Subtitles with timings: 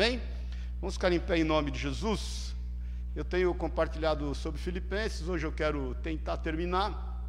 [0.00, 0.18] Amém?
[0.80, 2.56] Vamos ficar em pé em nome de Jesus.
[3.14, 7.22] Eu tenho compartilhado sobre Filipenses, hoje eu quero tentar terminar.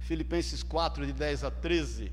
[0.00, 2.12] Filipenses 4, de 10 a 13.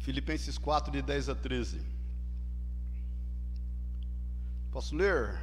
[0.00, 1.80] Filipenses 4, de 10 a 13.
[4.72, 5.40] Posso ler?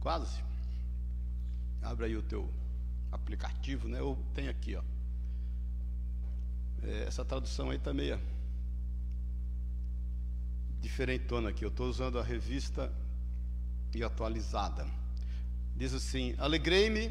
[0.00, 0.42] Quase.
[1.82, 2.50] Abre aí o teu
[3.12, 4.00] aplicativo, né?
[4.00, 4.95] Eu tenho aqui, ó.
[6.86, 8.20] É, essa tradução aí está meio
[10.80, 11.64] diferentona aqui.
[11.64, 12.92] Eu estou usando a revista
[13.92, 14.86] e atualizada.
[15.74, 17.10] Diz assim: Alegrei-me,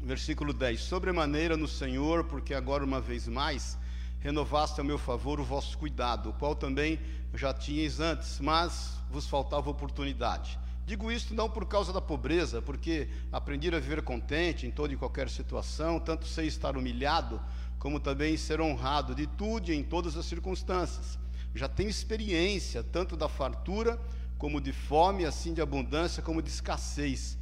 [0.00, 3.76] versículo 10, sobremaneira no Senhor, porque agora uma vez mais
[4.20, 7.00] renovaste a meu favor o vosso cuidado, o qual também
[7.34, 10.58] já tinhais antes, mas vos faltava oportunidade.
[10.86, 14.96] Digo isto não por causa da pobreza, porque aprendi a viver contente em toda e
[14.96, 17.42] qualquer situação, tanto sei estar humilhado,
[17.78, 21.18] como também ser honrado de tudo e em todas as circunstâncias.
[21.54, 24.00] Já tenho experiência tanto da fartura
[24.38, 27.38] como de fome, assim de abundância como de escassez.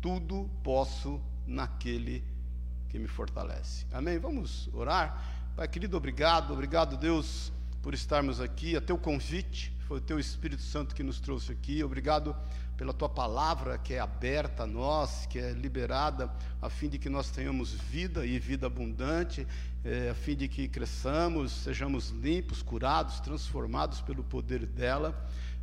[0.00, 2.24] Tudo posso naquele
[2.88, 3.86] que me fortalece.
[3.92, 4.18] Amém?
[4.18, 5.52] Vamos orar.
[5.56, 10.62] Pai querido, obrigado, obrigado, Deus, por estarmos aqui, a teu convite, foi o teu Espírito
[10.62, 11.82] Santo que nos trouxe aqui.
[11.82, 12.36] Obrigado
[12.76, 17.08] pela tua palavra que é aberta a nós, que é liberada, a fim de que
[17.08, 19.46] nós tenhamos vida e vida abundante,
[19.84, 25.14] é, a fim de que cresçamos, sejamos limpos, curados, transformados pelo poder dela.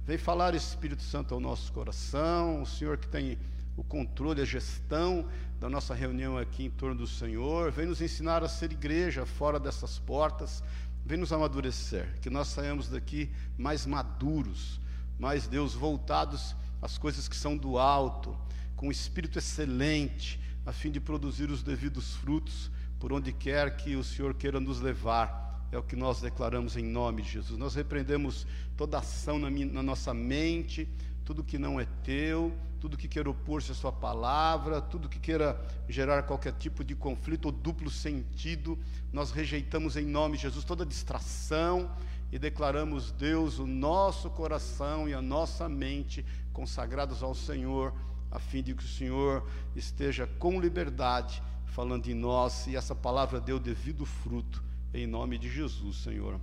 [0.06, 3.38] Vem falar, Espírito Santo, ao nosso coração, o Senhor que tem
[3.78, 5.28] o controle, a gestão
[5.59, 7.72] da nossa reunião aqui em torno do Senhor.
[7.72, 10.64] Vem nos ensinar a ser igreja fora dessas portas.
[11.06, 14.80] Vem nos amadurecer, que nós saímos daqui mais maduros,
[15.19, 18.38] mais Deus voltados às coisas que são do alto,
[18.76, 23.95] com um espírito excelente, a fim de produzir os devidos frutos por onde quer que
[23.95, 25.66] o Senhor queira nos levar.
[25.72, 27.58] É o que nós declaramos em nome de Jesus.
[27.58, 30.88] Nós repreendemos toda ação na, minha, na nossa mente,
[31.23, 35.59] tudo que não é teu, tudo que queira opor-se à sua palavra, tudo que queira
[35.88, 38.78] gerar qualquer tipo de conflito ou duplo sentido,
[39.12, 41.90] nós rejeitamos em nome de Jesus toda distração
[42.34, 47.94] e declaramos, Deus, o nosso coração e a nossa mente consagrados ao Senhor,
[48.31, 53.40] a fim de que o Senhor esteja com liberdade falando em nós e essa palavra
[53.40, 54.63] o devido fruto,
[54.94, 56.40] em nome de Jesus, Senhor.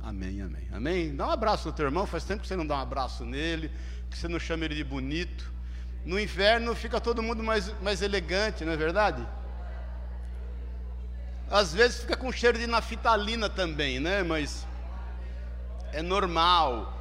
[0.00, 0.66] Amém, amém.
[0.72, 1.14] Amém?
[1.14, 3.70] Dá um abraço no teu irmão, faz tempo que você não dá um abraço nele,
[4.10, 5.52] que você não chama ele de bonito.
[6.06, 9.26] No inverno fica todo mundo mais, mais elegante, não é verdade?
[11.50, 14.22] Às vezes fica com cheiro de naftalina também, né?
[14.22, 14.66] Mas
[15.92, 16.96] é normal.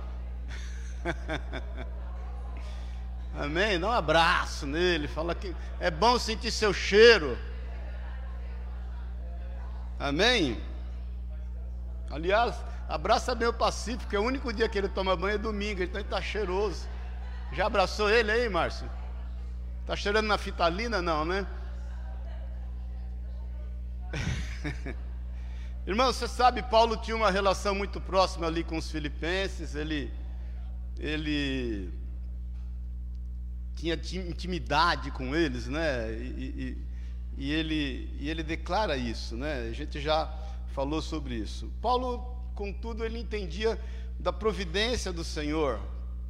[3.38, 3.78] Amém?
[3.78, 7.38] Dá um abraço nele, fala que é bom sentir seu cheiro.
[10.00, 10.62] Amém?
[12.10, 12.56] Aliás,
[12.88, 16.00] abraça bem o Pacífico, é o único dia que ele toma banho é domingo, então
[16.00, 16.88] ele está cheiroso.
[17.52, 18.90] Já abraçou ele aí, Márcio?
[19.82, 21.02] Está cheirando na fitalina?
[21.02, 21.46] Não, né?
[25.86, 30.12] Irmão, você sabe, Paulo tinha uma relação muito próxima ali com os filipenses, ele,
[30.98, 32.05] ele
[33.76, 36.12] tinha intimidade com eles, né?
[36.12, 36.78] E,
[37.38, 39.68] e, e, ele, e ele declara isso, né?
[39.70, 40.34] A gente já
[40.74, 41.72] falou sobre isso.
[41.82, 42.20] Paulo,
[42.56, 43.80] contudo, ele entendia
[44.20, 45.80] da providência do Senhor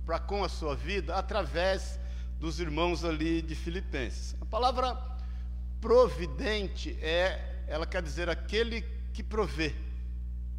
[0.06, 2.00] para com a sua vida através
[2.40, 4.36] dos irmãos ali de Filipenses.
[4.42, 4.96] A palavra
[5.80, 8.82] providente é, ela quer dizer aquele
[9.14, 9.74] que provê,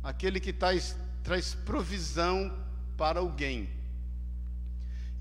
[0.03, 2.57] aquele que traz, traz provisão
[2.97, 3.75] para alguém.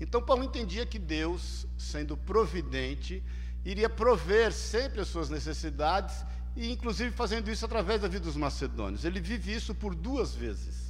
[0.00, 3.22] Então Paulo entendia que Deus, sendo providente,
[3.64, 6.24] iria prover sempre as suas necessidades
[6.54, 9.04] e inclusive fazendo isso através da vida dos macedônios.
[9.04, 10.86] Ele vive isso por duas vezes.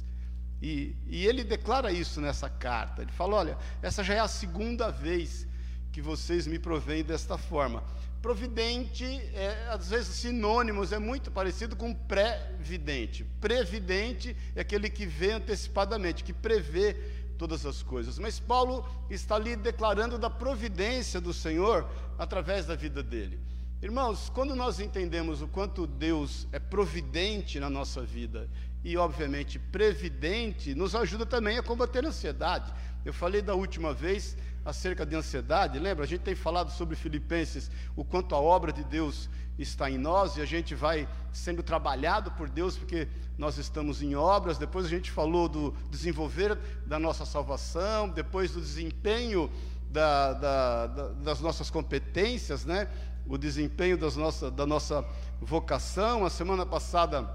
[0.61, 3.01] E, e, ele declara isso nessa carta.
[3.01, 5.45] Ele fala: olha, essa já é a segunda vez
[5.91, 7.83] que vocês me provêm desta forma.
[8.21, 13.23] Providente, é, às vezes sinônimos, é muito parecido com pré-vidente.
[13.39, 16.95] Previdente é aquele que vê antecipadamente, que prevê
[17.37, 18.19] todas as coisas.
[18.19, 21.87] Mas Paulo está ali declarando da providência do Senhor
[22.17, 23.39] através da vida dele.
[23.81, 28.49] Irmãos, quando nós entendemos o quanto Deus é providente na nossa vida
[28.83, 32.73] e, obviamente, previdente, nos ajuda também a combater a ansiedade.
[33.05, 34.35] Eu falei da última vez
[34.65, 36.03] acerca de ansiedade, lembra?
[36.03, 40.37] A gente tem falado sobre Filipenses, o quanto a obra de Deus está em nós
[40.37, 43.07] e a gente vai sendo trabalhado por Deus porque
[43.37, 44.57] nós estamos em obras.
[44.57, 49.51] Depois a gente falou do desenvolver da nossa salvação, depois do desempenho
[49.89, 52.87] da, da, da, das nossas competências, né?
[53.25, 54.15] o desempenho das
[54.51, 55.05] da nossa
[55.41, 56.25] vocação.
[56.25, 57.29] A semana passada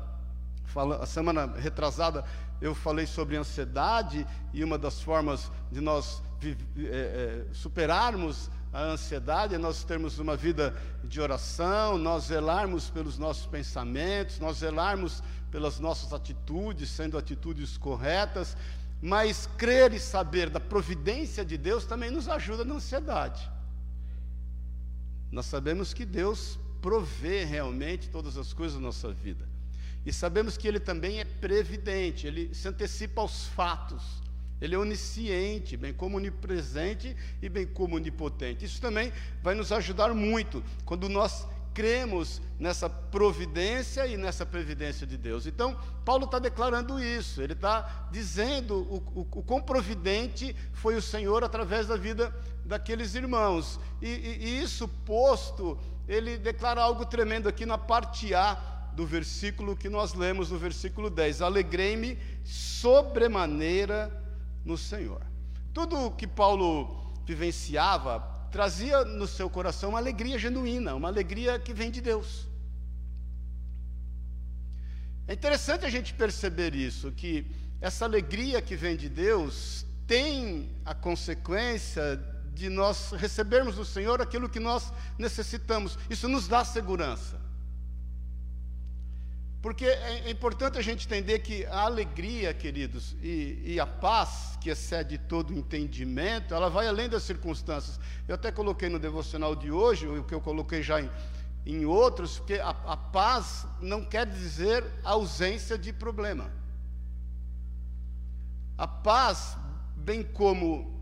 [1.01, 2.25] a semana retrasada
[2.61, 6.49] eu falei sobre ansiedade e uma das formas de nós é,
[6.89, 10.75] é, superarmos a ansiedade nós termos uma vida
[11.05, 18.57] de oração, nós zelarmos pelos nossos pensamentos, nós zelarmos pelas nossas atitudes, sendo atitudes corretas,
[19.03, 23.51] mas crer e saber da providência de Deus também nos ajuda na ansiedade.
[25.31, 29.47] Nós sabemos que Deus provê realmente todas as coisas da nossa vida.
[30.07, 34.22] E sabemos que Ele também é previdente, Ele se antecipa aos fatos.
[34.63, 38.65] Ele é onisciente, bem como onipresente e bem como onipotente.
[38.65, 39.13] Isso também
[39.43, 45.49] vai nos ajudar muito quando nós cremos nessa providência e nessa previdência de Deus.
[45.49, 51.03] Então, Paulo está declarando isso, ele está dizendo o, o, o quão providente foi o
[51.03, 52.33] Senhor através da vida
[52.65, 53.81] daqueles irmãos.
[54.01, 55.77] E, e, e isso posto,
[56.07, 58.55] ele declara algo tremendo aqui na parte A
[58.95, 64.23] do versículo que nós lemos, no versículo 10: Alegrei-me sobremaneira
[64.65, 65.23] no Senhor.
[65.73, 68.21] Tudo que Paulo vivenciava
[68.51, 72.47] trazia no seu coração uma alegria genuína, uma alegria que vem de Deus.
[75.27, 77.47] É interessante a gente perceber isso, que
[77.81, 82.21] essa alegria que vem de Deus tem a consequência
[82.53, 85.99] de nós recebermos do Senhor aquilo que nós necessitamos.
[86.11, 87.41] Isso nos dá segurança.
[89.63, 94.59] Porque é, é importante a gente entender que a alegria, queridos, e, e, a paz
[94.61, 98.01] que excede todo entendimento, ela vai além das circunstâncias.
[98.27, 101.09] Eu até coloquei no devocional de hoje, o que eu coloquei já em,
[101.65, 106.51] em outros, porque a, a paz não quer dizer ausência de problema.
[108.77, 109.57] A paz,
[109.95, 111.01] bem como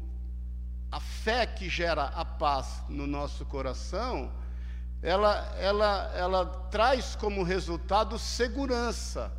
[0.92, 4.30] a fé que gera a paz no nosso coração,
[5.02, 9.32] ela, ela, ela traz como resultado segurança,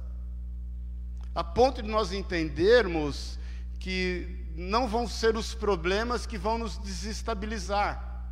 [1.36, 3.38] a ponto de nós entendermos
[3.80, 8.26] que não vão ser os problemas que vão nos desestabilizar,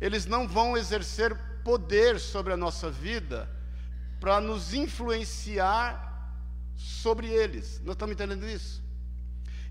[0.00, 3.48] eles não vão exercer poder sobre a nossa vida
[4.18, 6.08] para nos influenciar
[6.76, 7.80] sobre eles.
[7.84, 8.82] Nós estamos entendendo isso?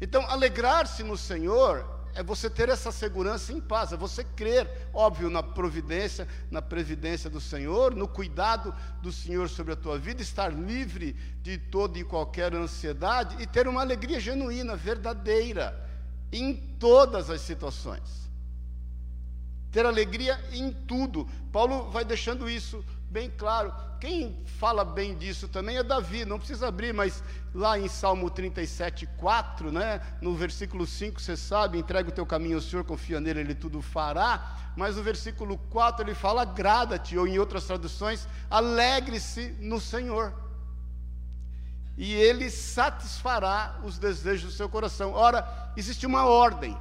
[0.02, 5.30] Então, alegrar-se no Senhor é você ter essa segurança em paz, é você crer, óbvio,
[5.30, 10.50] na providência, na previdência do Senhor, no cuidado do Senhor sobre a tua vida, estar
[10.50, 15.90] livre de toda e qualquer ansiedade e ter uma alegria genuína, verdadeira,
[16.30, 18.30] em todas as situações.
[19.72, 21.26] Ter alegria em tudo.
[21.54, 23.74] Paulo vai deixando isso bem claro.
[24.00, 27.24] Quem fala bem disso também é Davi, não precisa abrir, mas
[27.54, 32.56] lá em Salmo 37, 4, né, no versículo 5, você sabe, entrega o teu caminho
[32.56, 34.56] ao Senhor, confia nele, ele tudo fará.
[34.78, 40.34] Mas no versículo 4 ele fala: agrada-te, ou em outras traduções, alegre-se no Senhor.
[41.98, 45.12] E ele satisfará os desejos do seu coração.
[45.12, 46.78] Ora, existe uma ordem.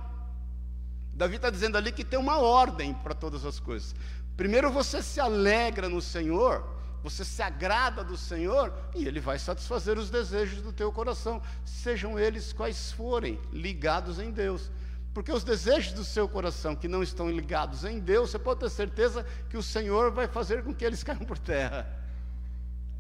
[1.13, 3.93] Davi está dizendo ali que tem uma ordem para todas as coisas.
[4.39, 6.65] Primeiro você se alegra no Senhor,
[7.03, 12.17] você se agrada do Senhor e Ele vai satisfazer os desejos do teu coração, sejam
[12.17, 14.71] eles quais forem, ligados em Deus.
[15.13, 18.71] Porque os desejos do seu coração que não estão ligados em Deus, você pode ter
[18.71, 21.93] certeza que o Senhor vai fazer com que eles caiam por terra.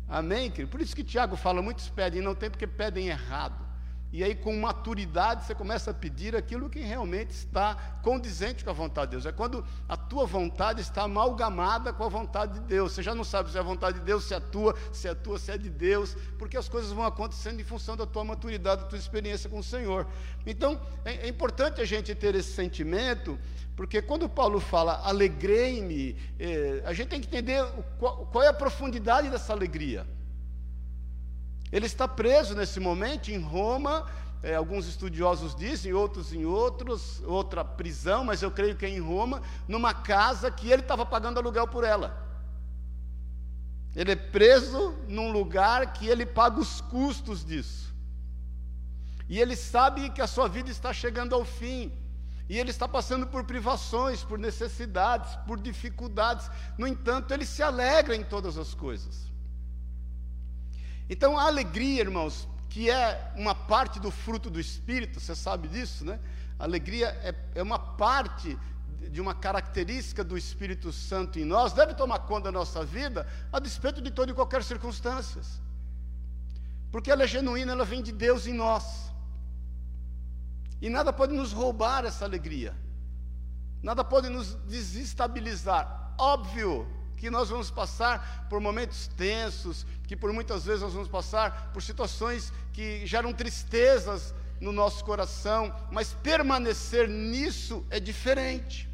[0.08, 0.72] Amém, querido?
[0.72, 3.67] Por isso que Tiago fala: muitos pedem, não tem porque pedem errado.
[4.10, 8.72] E aí, com maturidade, você começa a pedir aquilo que realmente está condizente com a
[8.72, 9.26] vontade de Deus.
[9.26, 12.92] É quando a tua vontade está amalgamada com a vontade de Deus.
[12.92, 15.06] Você já não sabe se é a vontade de Deus, se é a tua, se
[15.06, 18.06] é a tua, se é de Deus, porque as coisas vão acontecendo em função da
[18.06, 20.06] tua maturidade, da tua experiência com o Senhor.
[20.46, 23.38] Então, é, é importante a gente ter esse sentimento,
[23.76, 27.62] porque quando Paulo fala alegrei-me, é, a gente tem que entender
[27.98, 30.06] qual, qual é a profundidade dessa alegria.
[31.70, 34.06] Ele está preso nesse momento em Roma.
[34.42, 39.00] É, alguns estudiosos dizem, outros em outros, outra prisão, mas eu creio que é em
[39.00, 42.26] Roma, numa casa que ele estava pagando aluguel por ela.
[43.96, 47.92] Ele é preso num lugar que ele paga os custos disso.
[49.28, 51.92] E ele sabe que a sua vida está chegando ao fim.
[52.48, 56.50] E ele está passando por privações, por necessidades, por dificuldades.
[56.78, 59.28] No entanto, ele se alegra em todas as coisas.
[61.08, 66.04] Então a alegria, irmãos, que é uma parte do fruto do Espírito, você sabe disso,
[66.04, 66.20] né?
[66.58, 68.58] A alegria é, é uma parte
[69.10, 73.58] de uma característica do Espírito Santo em nós, deve tomar conta da nossa vida, a
[73.58, 75.40] despeito de toda e qualquer circunstância.
[76.90, 79.10] Porque ela é genuína, ela vem de Deus em nós.
[80.80, 82.74] E nada pode nos roubar essa alegria.
[83.82, 86.14] Nada pode nos desestabilizar.
[86.18, 86.86] Óbvio
[87.18, 91.82] que nós vamos passar por momentos tensos, que por muitas vezes nós vamos passar por
[91.82, 98.88] situações que geram tristezas no nosso coração, mas permanecer nisso é diferente.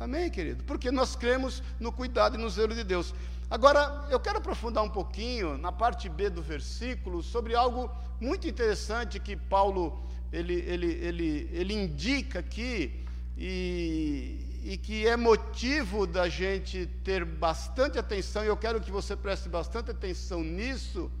[0.00, 0.64] Amém, querido?
[0.64, 3.14] Porque nós cremos no cuidado e no zelo de Deus.
[3.48, 7.90] Agora, eu quero aprofundar um pouquinho na parte B do versículo sobre algo
[8.20, 10.02] muito interessante que Paulo
[10.32, 13.04] ele, ele, ele, ele indica aqui
[13.38, 19.14] e, e que é motivo da gente ter bastante atenção, e eu quero que você
[19.14, 21.12] preste bastante atenção nisso,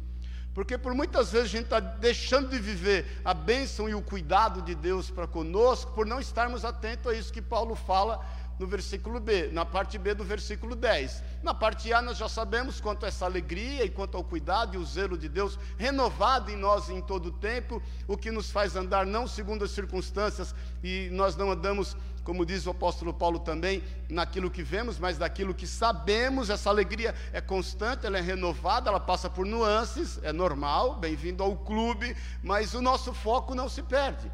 [0.54, 4.62] porque por muitas vezes a gente está deixando de viver a bênção e o cuidado
[4.62, 8.24] de Deus para conosco, por não estarmos atentos a isso que Paulo fala
[8.58, 11.22] no versículo B, na parte B do versículo 10.
[11.42, 14.78] Na parte A nós já sabemos quanto a essa alegria e quanto ao cuidado e
[14.78, 18.76] o zelo de Deus renovado em nós em todo o tempo, o que nos faz
[18.76, 23.82] andar não segundo as circunstâncias e nós não andamos, como diz o apóstolo Paulo também,
[24.08, 26.48] naquilo que vemos, mas daquilo que sabemos.
[26.48, 31.54] Essa alegria é constante, ela é renovada, ela passa por nuances, é normal, bem-vindo ao
[31.54, 34.32] clube, mas o nosso foco não se perde.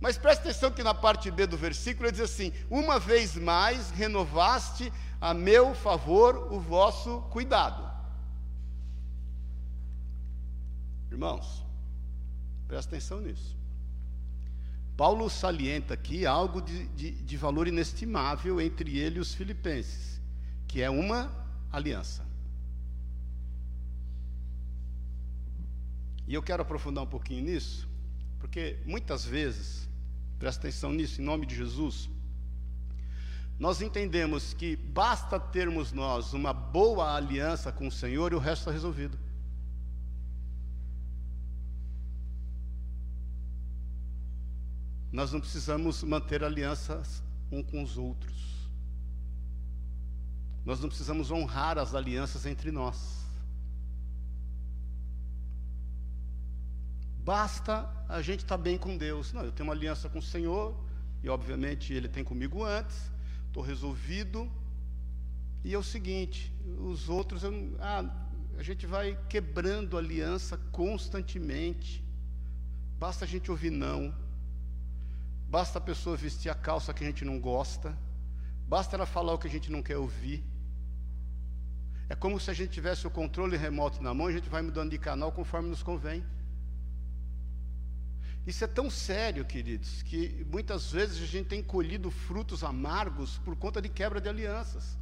[0.00, 3.90] Mas preste atenção que na parte B do versículo ele diz assim: Uma vez mais
[3.90, 7.88] renovaste a meu favor o vosso cuidado.
[11.10, 11.64] Irmãos,
[12.68, 13.57] preste atenção nisso.
[14.98, 20.20] Paulo salienta aqui algo de, de, de valor inestimável entre ele e os filipenses,
[20.66, 21.30] que é uma
[21.70, 22.26] aliança.
[26.26, 27.88] E eu quero aprofundar um pouquinho nisso,
[28.40, 29.88] porque muitas vezes
[30.36, 32.10] presta atenção nisso, em nome de Jesus.
[33.56, 38.62] Nós entendemos que basta termos nós uma boa aliança com o Senhor e o resto
[38.62, 39.16] está resolvido.
[45.10, 48.36] Nós não precisamos manter alianças um com os outros.
[50.64, 53.26] Nós não precisamos honrar as alianças entre nós.
[57.24, 59.32] Basta a gente estar tá bem com Deus.
[59.32, 60.74] Não, eu tenho uma aliança com o Senhor,
[61.22, 63.10] e obviamente Ele tem comigo antes,
[63.46, 64.50] estou resolvido.
[65.64, 68.04] E é o seguinte: os outros, eu, ah,
[68.58, 72.04] a gente vai quebrando aliança constantemente.
[72.98, 74.14] Basta a gente ouvir não.
[75.48, 77.96] Basta a pessoa vestir a calça que a gente não gosta.
[78.66, 80.44] Basta ela falar o que a gente não quer ouvir.
[82.08, 84.90] É como se a gente tivesse o controle remoto na mão, a gente vai mudando
[84.90, 86.22] de canal conforme nos convém.
[88.46, 93.54] Isso é tão sério, queridos, que muitas vezes a gente tem colhido frutos amargos por
[93.56, 94.96] conta de quebra de alianças.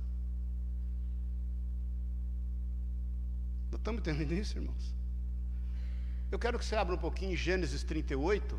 [3.70, 4.94] Nós estamos entendendo isso, irmãos?
[6.30, 8.58] Eu quero que você abra um pouquinho em Gênesis 38,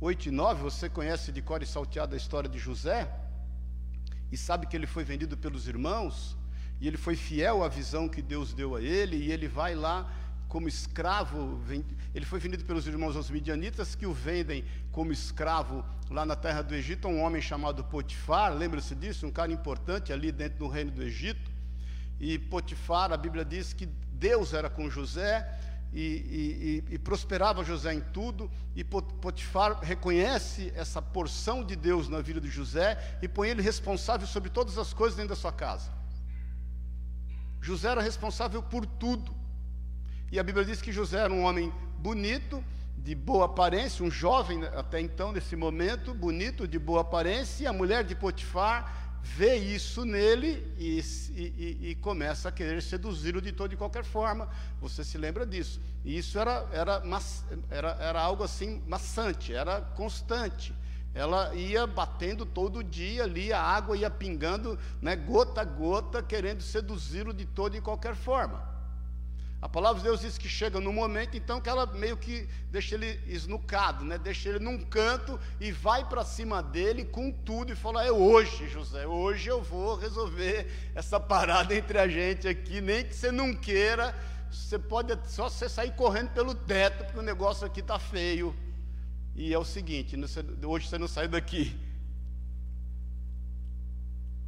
[0.00, 0.62] 8 e 9.
[0.62, 3.10] Você conhece de cor e salteado a história de José?
[4.30, 6.36] E sabe que ele foi vendido pelos irmãos?
[6.80, 10.10] E ele foi fiel à visão que Deus deu a ele, e ele vai lá
[10.48, 11.60] como escravo,
[12.14, 16.62] ele foi vendido pelos irmãos aos midianitas, que o vendem como escravo lá na terra
[16.62, 19.26] do Egito, um homem chamado Potifar, lembra-se disso?
[19.26, 21.50] Um cara importante ali dentro do reino do Egito.
[22.20, 25.46] E Potifar, a Bíblia diz que Deus era com José
[25.92, 32.20] e, e, e, prosperava José em tudo, e Potifar reconhece essa porção de Deus na
[32.20, 35.90] vida de José e põe ele responsável sobre todas as coisas dentro da sua casa.
[37.60, 39.34] José era responsável por tudo.
[40.30, 42.62] E a Bíblia diz que José era um homem bonito,
[42.98, 47.72] de boa aparência, um jovem até então, nesse momento, bonito, de boa aparência, e a
[47.72, 51.00] mulher de Potifar vê isso nele e,
[51.34, 54.48] e, e começa a querer seduzi-lo de toda e qualquer forma.
[54.80, 55.80] Você se lembra disso?
[56.04, 57.02] E isso era, era,
[57.68, 60.72] era, era algo assim maçante, era constante.
[61.12, 66.62] Ela ia batendo todo dia ali, a água ia pingando, né, gota a gota, querendo
[66.62, 68.75] seduzi-lo de toda e qualquer forma.
[69.60, 72.94] A palavra de Deus diz que chega no momento, então, que ela meio que deixa
[72.94, 74.18] ele esnucado, né?
[74.18, 78.68] deixa ele num canto e vai para cima dele com tudo e fala: É hoje,
[78.68, 83.54] José, hoje eu vou resolver essa parada entre a gente aqui, nem que você não
[83.54, 84.14] queira,
[84.50, 88.54] você pode só você sair correndo pelo teto, porque o negócio aqui está feio.
[89.34, 90.16] E é o seguinte:
[90.64, 91.74] hoje você não sai daqui.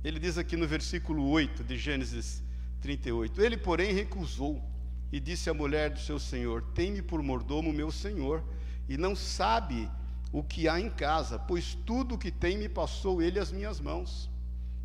[0.05, 2.43] Ele diz aqui no versículo 8 de Gênesis
[2.83, 4.63] 38: Ele, porém, recusou
[5.11, 8.43] e disse à mulher do seu senhor: Tem-me por mordomo meu senhor,
[8.89, 9.91] e não sabe
[10.33, 13.81] o que há em casa, pois tudo o que tem me passou ele às minhas
[13.81, 14.31] mãos.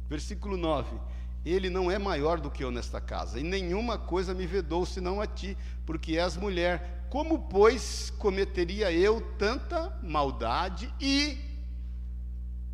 [0.10, 0.98] Versículo 9:
[1.46, 5.20] Ele não é maior do que eu nesta casa, e nenhuma coisa me vedou senão
[5.20, 7.08] a ti, porque és mulher.
[7.10, 11.38] Como, pois, cometeria eu tanta maldade e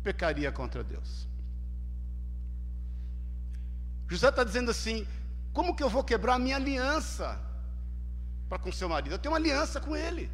[0.02, 1.28] pecaria contra Deus?
[4.08, 5.06] José está dizendo assim:
[5.52, 7.38] como que eu vou quebrar a minha aliança
[8.48, 9.14] para com seu marido?
[9.14, 10.30] Eu tenho uma aliança com ele.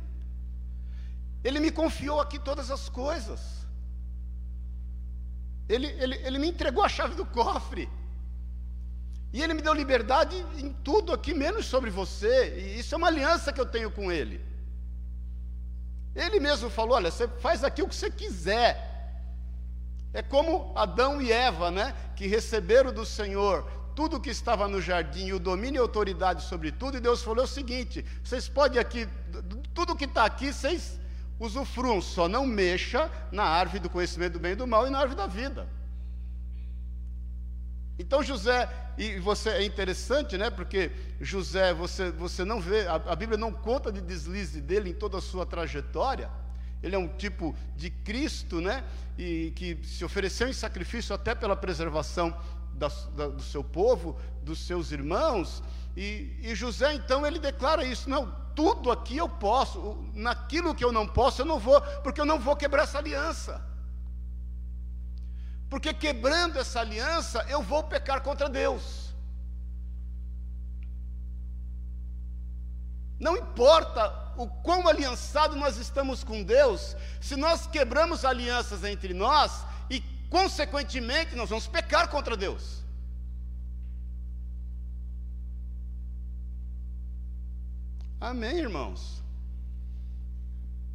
[1.42, 3.40] Ele me confiou aqui todas as coisas.
[5.68, 7.88] Ele, ele, ele me entregou a chave do cofre.
[9.32, 12.56] E ele me deu liberdade em tudo aqui, menos sobre você.
[12.58, 14.40] E isso é uma aliança que eu tenho com ele.
[16.14, 18.94] Ele mesmo falou: olha, você faz aqui o que você quiser.
[20.12, 21.94] É como Adão e Eva, né?
[22.16, 26.98] Que receberam do Senhor tudo que estava no jardim, o domínio e autoridade sobre tudo,
[26.98, 29.08] e Deus falou o seguinte: vocês podem aqui,
[29.74, 31.00] tudo que está aqui, vocês
[31.40, 34.98] usufruam, só não mexa na árvore do conhecimento do bem e do mal e na
[34.98, 35.66] árvore da vida.
[37.98, 40.50] Então José, e você é interessante, né?
[40.50, 44.94] Porque José, você, você não vê, a, a Bíblia não conta de deslize dele em
[44.94, 46.30] toda a sua trajetória.
[46.82, 48.84] Ele é um tipo de Cristo, né?
[49.16, 52.36] E que se ofereceu em sacrifício até pela preservação
[52.76, 55.62] da, da, do seu povo, dos seus irmãos.
[55.96, 60.92] E, e José, então, ele declara isso: não, tudo aqui eu posso, naquilo que eu
[60.92, 63.64] não posso, eu não vou, porque eu não vou quebrar essa aliança.
[65.68, 69.06] Porque quebrando essa aliança, eu vou pecar contra Deus.
[73.18, 79.64] Não importa o quão aliançado nós estamos com Deus, se nós quebramos alianças entre nós
[80.30, 82.84] consequentemente, nós vamos pecar contra Deus.
[88.20, 89.22] Amém, irmãos?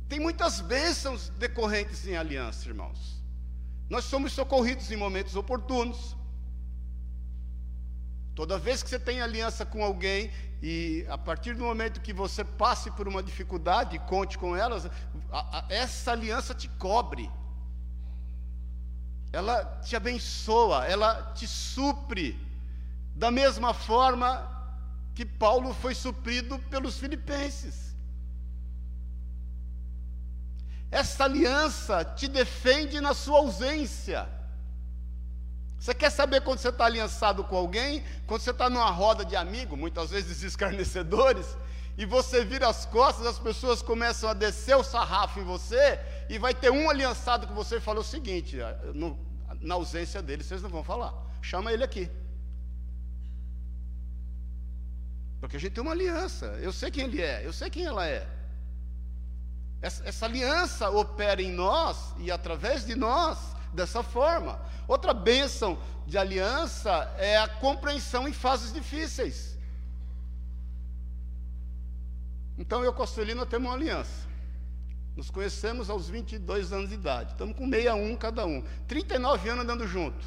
[0.09, 3.21] Tem muitas bênçãos decorrentes em aliança, irmãos.
[3.89, 6.15] Nós somos socorridos em momentos oportunos.
[8.33, 12.43] Toda vez que você tem aliança com alguém, e a partir do momento que você
[12.43, 14.85] passe por uma dificuldade, conte com elas,
[15.31, 17.29] a, a, essa aliança te cobre,
[19.31, 22.37] ela te abençoa, ela te supre,
[23.15, 24.49] da mesma forma
[25.15, 27.95] que Paulo foi suprido pelos filipenses.
[30.89, 34.27] Essa aliança te defende na sua ausência.
[35.79, 38.03] Você quer saber quando você está aliançado com alguém?
[38.27, 41.57] Quando você está numa roda de amigos, muitas vezes escarnecedores,
[41.97, 45.99] e você vira as costas, as pessoas começam a descer o sarrafo em você,
[46.29, 49.19] e vai ter um aliançado com você e fala o seguinte: ah, no,
[49.59, 52.09] na ausência dele, vocês não vão falar, chama ele aqui.
[55.39, 58.07] Porque a gente tem uma aliança, eu sei quem ele é, eu sei quem ela
[58.07, 58.27] é.
[59.81, 63.37] Essa, essa aliança opera em nós e através de nós
[63.73, 64.61] dessa forma.
[64.87, 69.50] Outra bênção de aliança é a compreensão em fases difíceis.
[72.57, 74.29] Então eu e Costelino temos uma aliança.
[75.15, 77.31] Nos conhecemos aos 22 anos de idade.
[77.31, 78.61] Estamos com 61 cada um.
[78.87, 80.25] 39 anos andando junto.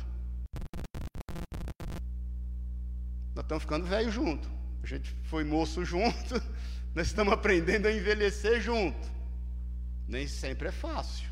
[3.35, 4.49] Nós estamos ficando velho junto.
[4.83, 6.35] A gente foi moço junto.
[6.95, 9.11] Nós estamos aprendendo a envelhecer junto.
[10.07, 11.29] Nem sempre é fácil.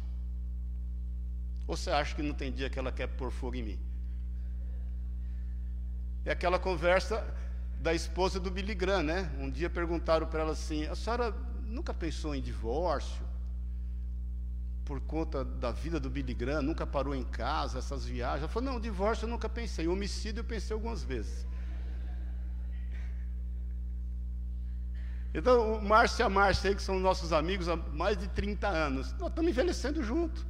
[1.66, 3.78] Ou você acha que não tem dia que ela quer pôr fogo em mim?
[6.24, 7.24] É aquela conversa
[7.82, 9.30] da esposa do Billy Graham, né?
[9.38, 11.34] Um dia perguntaram para ela assim: a senhora
[11.66, 13.24] nunca pensou em divórcio?
[14.84, 18.42] Por conta da vida do Billy Graham, nunca parou em casa, essas viagens?
[18.42, 19.88] Ela falou: não, divórcio eu nunca pensei.
[19.88, 21.44] Homicídio eu pensei algumas vezes.
[25.34, 28.68] Então, o Márcio e a Márcia aí, que são nossos amigos há mais de 30
[28.68, 30.46] anos, nós estamos envelhecendo junto.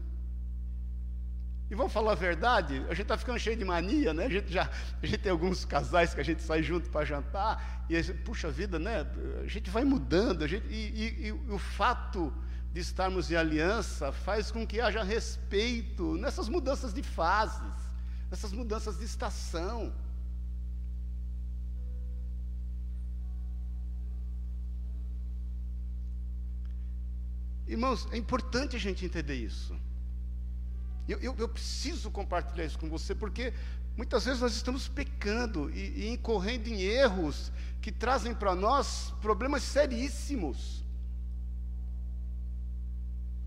[1.73, 4.27] E vamos falar a verdade, a gente está ficando cheio de mania, né?
[4.27, 4.71] A gente já
[5.03, 8.79] a gente tem alguns casais que a gente sai junto para jantar, e puxa vida,
[8.79, 9.07] né?
[9.43, 12.31] A gente vai mudando, a gente, e, e, e o fato
[12.75, 17.73] de estarmos em aliança faz com que haja respeito nessas mudanças de fases,
[18.31, 19.95] nessas mudanças de estação.
[27.67, 29.75] Irmãos, é importante a gente entender isso.
[31.09, 33.53] Eu, eu, eu, preciso compartilhar isso com você, porque
[33.97, 39.63] muitas vezes nós estamos pecando e, e incorrendo em erros que trazem para nós problemas
[39.63, 40.83] seríssimos.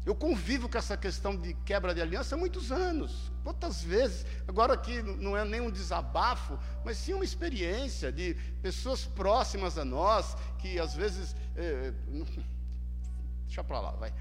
[0.05, 3.31] Eu convivo com essa questão de quebra de aliança há muitos anos.
[3.43, 9.03] Quantas vezes, agora aqui não é nem um desabafo, mas sim uma experiência de pessoas
[9.03, 11.35] próximas a nós, que às vezes.
[11.55, 11.91] Eh,
[13.47, 14.13] Deixa para lá, vai.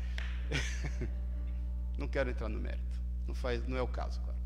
[1.98, 3.03] não quero entrar no mérito.
[3.26, 4.38] Não, faz, não é o caso, claro.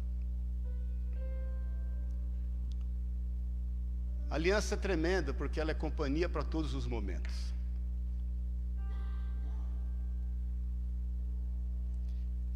[4.30, 7.34] A aliança é tremenda porque ela é companhia para todos os momentos.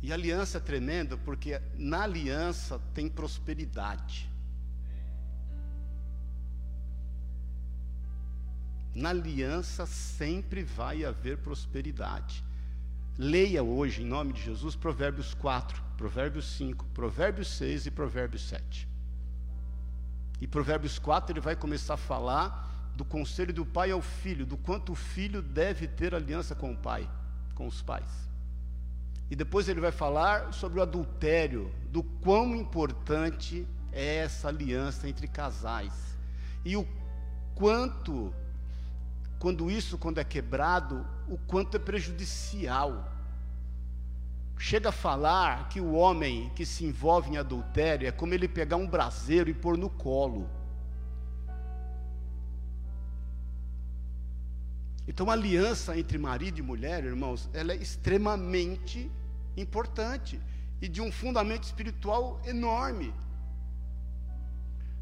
[0.03, 4.29] E aliança é tremenda porque na aliança tem prosperidade.
[8.95, 12.45] Na aliança sempre vai haver prosperidade.
[13.19, 18.89] Leia hoje, em nome de Jesus, Provérbios 4, Provérbios 5, Provérbios 6 e Provérbios 7.
[20.41, 24.57] E Provérbios 4 ele vai começar a falar do conselho do pai ao filho, do
[24.57, 27.09] quanto o filho deve ter aliança com o pai,
[27.55, 28.11] com os pais.
[29.31, 35.29] E depois ele vai falar sobre o adultério, do quão importante é essa aliança entre
[35.29, 36.17] casais.
[36.65, 36.87] E o
[37.55, 38.35] quanto
[39.43, 43.13] quando isso quando é quebrado, o quanto é prejudicial.
[44.57, 48.77] Chega a falar que o homem que se envolve em adultério é como ele pegar
[48.77, 50.49] um braseiro e pôr no colo.
[55.09, 59.11] Então, a aliança entre marido e mulher, irmãos, ela é extremamente
[59.57, 60.41] importante
[60.81, 63.13] e de um fundamento espiritual enorme.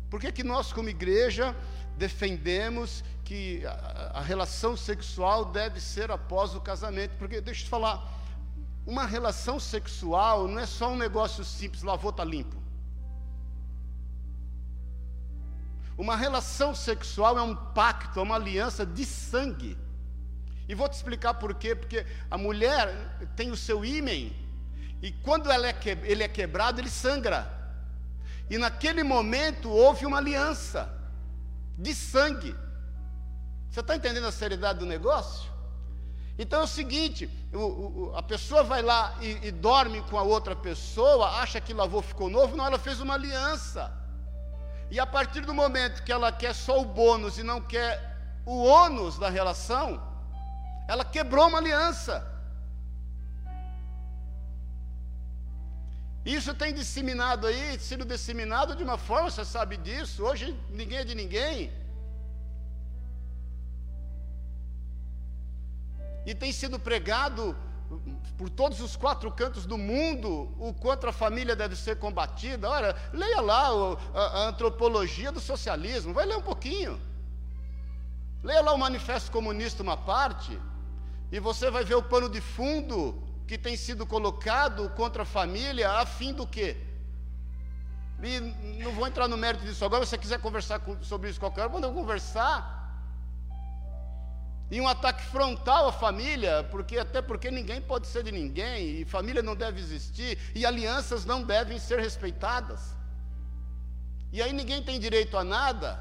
[0.09, 1.55] Por que, que nós, como igreja,
[2.01, 7.15] defendemos que a, a, relação sexual deve ser após o casamento?
[7.19, 7.97] Porque, deixa eu te falar,
[8.87, 12.57] uma relação sexual não é só um negócio simples, lavou, está limpo.
[15.99, 19.77] Uma relação sexual é um pacto, é uma aliança de sangue.
[20.67, 21.75] E vou te explicar por quê.
[21.75, 22.87] Porque a mulher
[23.37, 24.35] tem o seu ímen,
[25.03, 27.41] e quando é que, ele é quebrado, ele sangra.
[28.49, 31.00] E naquele momento houve uma aliança
[31.81, 32.55] de sangue.
[33.71, 35.51] Você está entendendo a seriedade do negócio?
[36.39, 40.23] Então é o seguinte: o, o, a pessoa vai lá e, e dorme com a
[40.23, 43.93] outra pessoa, acha que lavou, ficou novo, não, ela fez uma aliança.
[44.91, 48.11] E a partir do momento que ela quer só o bônus e não quer
[48.45, 50.03] o ônus da relação,
[50.89, 52.27] ela quebrou uma aliança.
[56.25, 60.23] Isso tem disseminado aí, sido disseminado de uma forma, você sabe disso.
[60.25, 61.73] Hoje ninguém é de ninguém.
[66.27, 67.57] E tem sido pregado
[68.37, 72.69] por todos os quatro cantos do mundo o quanto a família deve ser combatida.
[72.69, 73.69] Olha, leia lá
[74.15, 77.01] a, a antropologia do socialismo, vai ler um pouquinho.
[78.43, 80.59] Leia lá o Manifesto Comunista, uma parte.
[81.33, 85.91] E você vai ver o pano de fundo que tem sido colocado contra a família,
[85.91, 86.77] a fim do quê?
[88.23, 88.39] E
[88.85, 91.71] não vou entrar no mérito disso agora, se você quiser conversar sobre isso qualquer hora,
[91.71, 92.55] podemos conversar.
[94.71, 99.05] E um ataque frontal à família, porque até porque ninguém pode ser de ninguém, e
[99.05, 102.95] família não deve existir, e alianças não devem ser respeitadas.
[104.33, 105.99] E aí ninguém tem direito a nada,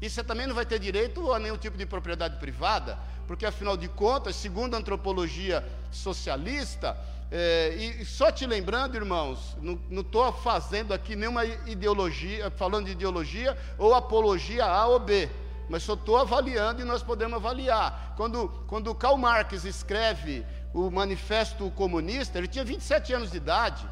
[0.00, 2.98] e você também não vai ter direito a nenhum tipo de propriedade privada
[3.30, 6.98] porque afinal de contas, segundo a antropologia socialista,
[7.30, 13.56] é, e só te lembrando, irmãos, não estou fazendo aqui nenhuma ideologia, falando de ideologia
[13.78, 15.28] ou apologia A ou B,
[15.68, 18.14] mas só estou avaliando e nós podemos avaliar.
[18.16, 23.88] Quando, quando Karl Marx escreve o Manifesto Comunista, ele tinha 27 anos de idade,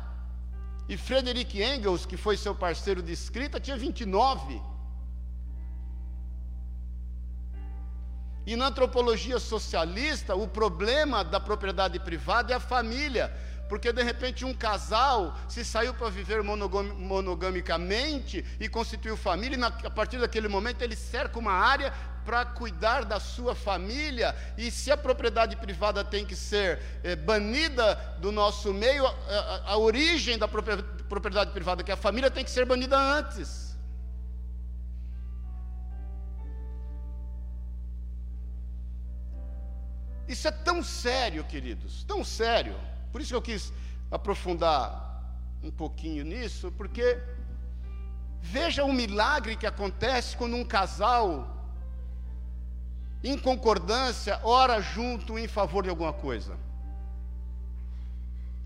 [0.88, 4.60] e Frederick Engels, que foi seu parceiro de escrita, tinha 29.
[8.48, 13.30] E na antropologia socialista, o problema da propriedade privada é a família,
[13.68, 19.66] porque de repente um casal se saiu para viver monogamicamente e constituiu família, e na,
[19.66, 21.92] a partir daquele momento ele cerca uma área
[22.24, 27.96] para cuidar da sua família, e se a propriedade privada tem que ser é, banida
[28.18, 32.46] do nosso meio, a, a, a origem da propriedade privada, que é a família, tem
[32.46, 33.67] que ser banida antes.
[40.28, 42.76] Isso é tão sério, queridos, tão sério.
[43.10, 43.72] Por isso que eu quis
[44.10, 45.08] aprofundar
[45.62, 47.18] um pouquinho nisso, porque
[48.40, 51.56] veja o milagre que acontece quando um casal,
[53.24, 56.56] em concordância, ora junto em favor de alguma coisa.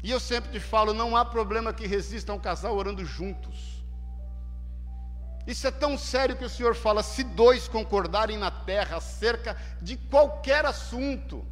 [0.02, 3.80] E eu sempre te falo: não há problema que resista a um casal orando juntos.
[5.46, 9.96] Isso é tão sério que o Senhor fala: se dois concordarem na terra acerca de
[9.96, 11.46] qualquer assunto,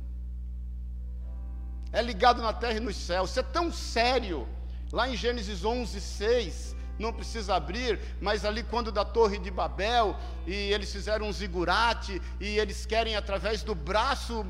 [1.93, 3.31] é ligado na terra e nos céus.
[3.31, 4.49] Isso é tão sério.
[4.93, 10.17] Lá em Gênesis 11, 6, não precisa abrir, mas ali quando da Torre de Babel,
[10.47, 14.45] e eles fizeram um zigurate, e eles querem através do braço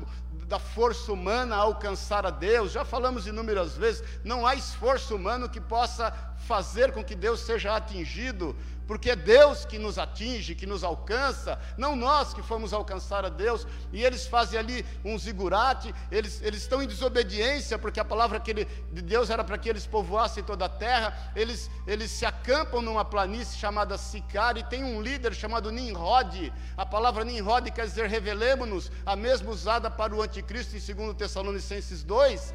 [0.47, 2.73] da força humana alcançar a Deus.
[2.73, 6.11] Já falamos inúmeras vezes, não há esforço humano que possa
[6.47, 8.55] fazer com que Deus seja atingido
[8.91, 13.29] porque é Deus que nos atinge, que nos alcança, não nós que fomos alcançar a
[13.29, 18.37] Deus, e eles fazem ali um zigurate, eles, eles estão em desobediência, porque a palavra
[18.37, 22.25] que ele, de Deus era para que eles povoassem toda a terra, eles, eles se
[22.25, 27.85] acampam numa planície chamada Sicar, e tem um líder chamado Nimrod, a palavra Nimrod quer
[27.85, 32.53] dizer revelemos-nos, a mesma usada para o anticristo em 2 Tessalonicenses 2,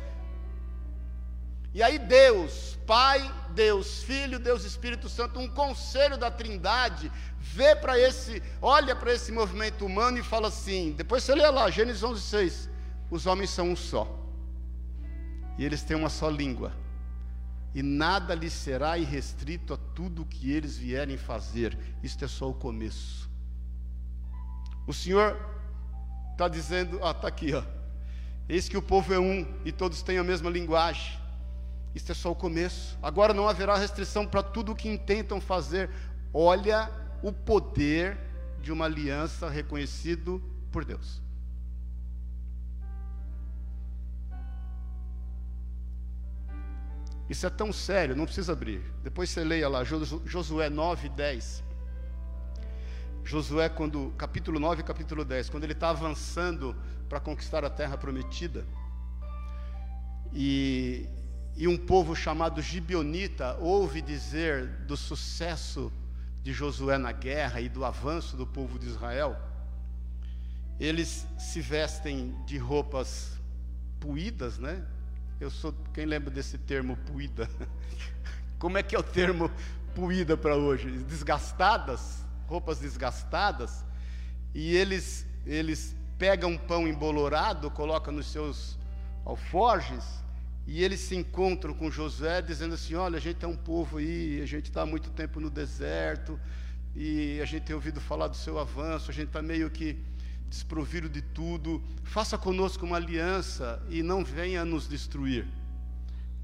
[1.77, 7.99] e aí Deus, Pai, Deus Filho, Deus Espírito Santo, um conselho da Trindade, vê para
[7.99, 12.23] esse, olha para esse movimento humano e fala assim, depois você lê lá, Gênesis 11,
[12.23, 12.71] 6,
[13.11, 14.09] os homens são um só,
[15.59, 16.73] e eles têm uma só língua,
[17.75, 22.49] e nada lhes será irrestrito a tudo o que eles vierem fazer, isto é só
[22.49, 23.29] o começo.
[24.87, 25.39] O Senhor
[26.33, 27.63] está dizendo, está aqui, ó,
[28.49, 31.26] eis que o povo é um, e todos têm a mesma linguagem,
[31.97, 32.99] isso é só o começo.
[33.03, 35.89] Agora não haverá restrição para tudo o que intentam fazer.
[36.31, 36.91] Olha
[37.23, 38.19] o poder
[38.61, 41.23] de uma aliança reconhecido por Deus.
[47.31, 48.83] Isso é tão sério, não precisa abrir.
[49.03, 51.65] Depois você leia lá, Josué 9, 10.
[53.25, 56.77] Josué, quando, capítulo 9 e capítulo 10, quando ele está avançando
[57.09, 58.67] para conquistar a terra prometida,
[60.33, 61.09] e
[61.57, 65.91] e um povo chamado Gibionita ouve dizer do sucesso
[66.43, 69.37] de Josué na guerra e do avanço do povo de Israel,
[70.79, 73.33] eles se vestem de roupas
[73.99, 74.85] puídas, né?
[75.41, 77.49] Eu sou, quem lembra desse termo puída?
[78.59, 79.51] Como é que é o termo
[79.95, 80.91] puída para hoje?
[80.91, 83.85] Desgastadas, roupas desgastadas,
[84.55, 88.77] e eles eles pegam pão embolorado, colocam nos seus
[89.25, 90.26] alforjes
[90.67, 94.41] e eles se encontram com Josué dizendo assim: Olha, a gente é um povo aí,
[94.43, 96.39] a gente está há muito tempo no deserto,
[96.95, 99.97] e a gente tem ouvido falar do seu avanço, a gente está meio que
[100.49, 101.83] desprovido de tudo.
[102.03, 105.47] Faça conosco uma aliança e não venha nos destruir.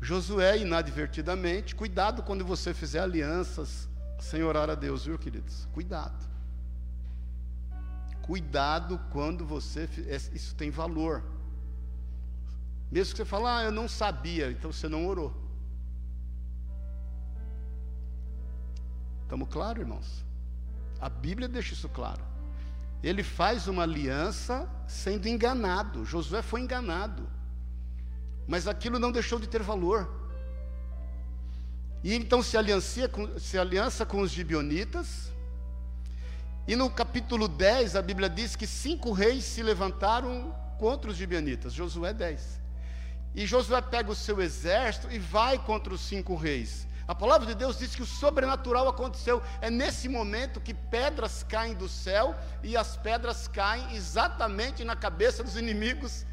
[0.00, 3.88] Josué, inadvertidamente, cuidado quando você fizer alianças
[4.20, 5.66] sem orar a Deus, viu, queridos?
[5.72, 6.30] Cuidado.
[8.22, 9.88] Cuidado quando você.
[10.32, 11.24] Isso tem valor.
[12.92, 15.34] Mesmo que você fale, ah, eu não sabia, então você não orou.
[19.22, 20.24] Estamos claros, irmãos?
[21.00, 22.22] A Bíblia deixa isso claro.
[23.02, 26.04] Ele faz uma aliança sendo enganado.
[26.04, 27.26] Josué foi enganado.
[28.46, 30.06] Mas aquilo não deixou de ter valor.
[32.04, 35.32] E então se aliança com, se aliança com os gibionitas.
[36.68, 41.72] E no capítulo 10, a Bíblia diz que cinco reis se levantaram contra os gibionitas.
[41.72, 42.61] Josué 10.
[43.34, 46.86] E Josué pega o seu exército e vai contra os cinco reis.
[47.08, 49.42] A palavra de Deus diz que o sobrenatural aconteceu.
[49.60, 55.42] É nesse momento que pedras caem do céu e as pedras caem exatamente na cabeça
[55.42, 56.24] dos inimigos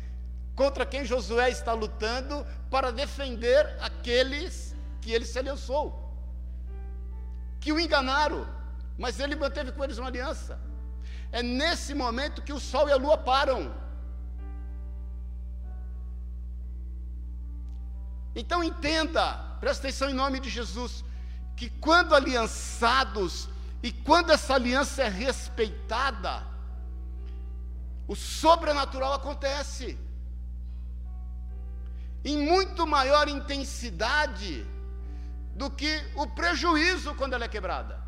[0.56, 5.86] contra quem Josué está lutando para defender aqueles que ele se aliançou,
[7.62, 8.46] que o enganaram,
[8.98, 10.60] mas ele manteve com eles uma aliança.
[11.32, 13.74] É nesse momento que o sol e a lua param.
[18.42, 19.24] Então entenda,
[19.60, 21.04] presta atenção em nome de Jesus,
[21.58, 23.50] que quando aliançados
[23.84, 26.48] e quando essa aliança é respeitada,
[28.08, 30.00] o sobrenatural acontece
[32.24, 34.66] em muito maior intensidade
[35.54, 38.02] do que o prejuízo quando ela é quebrada.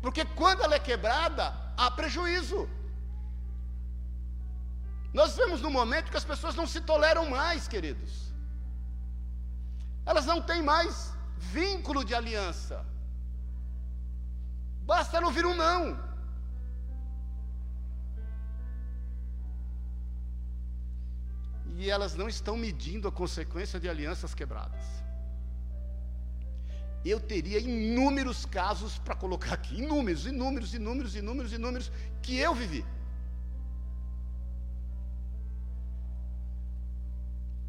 [0.00, 2.68] Porque quando ela é quebrada, há prejuízo.
[5.14, 8.31] Nós vemos no momento que as pessoas não se toleram mais, queridos.
[10.04, 12.84] Elas não têm mais vínculo de aliança.
[14.84, 15.98] Basta ela ouvir um não.
[21.76, 24.84] E elas não estão medindo a consequência de alianças quebradas.
[27.04, 32.84] Eu teria inúmeros casos para colocar aqui, inúmeros, inúmeros, inúmeros, inúmeros, inúmeros, que eu vivi.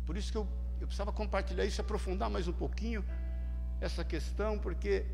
[0.05, 0.47] Por isso que eu
[0.83, 3.05] eu precisava compartilhar isso, aprofundar mais um pouquinho
[3.79, 5.05] essa questão, porque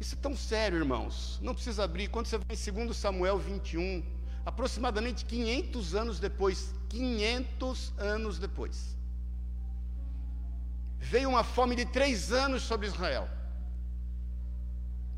[0.00, 1.38] isso é tão sério, irmãos.
[1.42, 2.08] Não precisa abrir.
[2.08, 2.46] Quando você vai
[2.82, 4.02] em 2 Samuel 21,
[4.44, 8.96] aproximadamente 500 anos depois, 500 anos depois,
[10.98, 13.28] veio uma fome de três anos sobre Israel.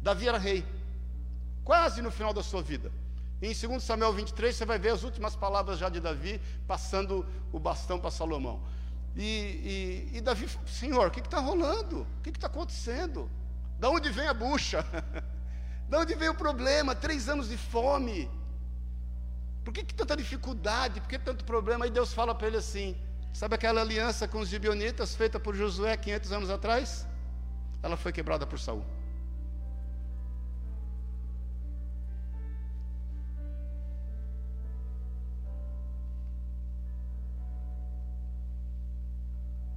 [0.02, 0.66] Davi era rei,
[1.62, 2.90] quase no final da sua vida.
[3.40, 7.60] Em 2 Samuel 23, você vai ver as últimas palavras já de Davi, passando o
[7.60, 8.60] bastão para Salomão.
[9.16, 12.06] E, e, e, Davi falou: Senhor, o que está rolando?
[12.18, 13.30] O que está acontecendo?
[13.78, 14.84] Da onde vem a bucha?
[15.88, 16.94] da onde vem o problema?
[16.94, 18.30] Três anos de fome.
[19.64, 21.00] Por que, que tanta dificuldade?
[21.00, 21.86] Por que tanto problema?
[21.86, 22.94] Aí Deus fala para ele assim:
[23.32, 27.06] Sabe aquela aliança com os gibionitas feita por Josué 500 anos atrás?
[27.82, 28.84] Ela foi quebrada por Saul.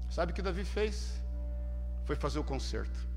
[0.09, 1.21] Sabe o que Davi fez?
[2.05, 3.07] Foi fazer o conserto.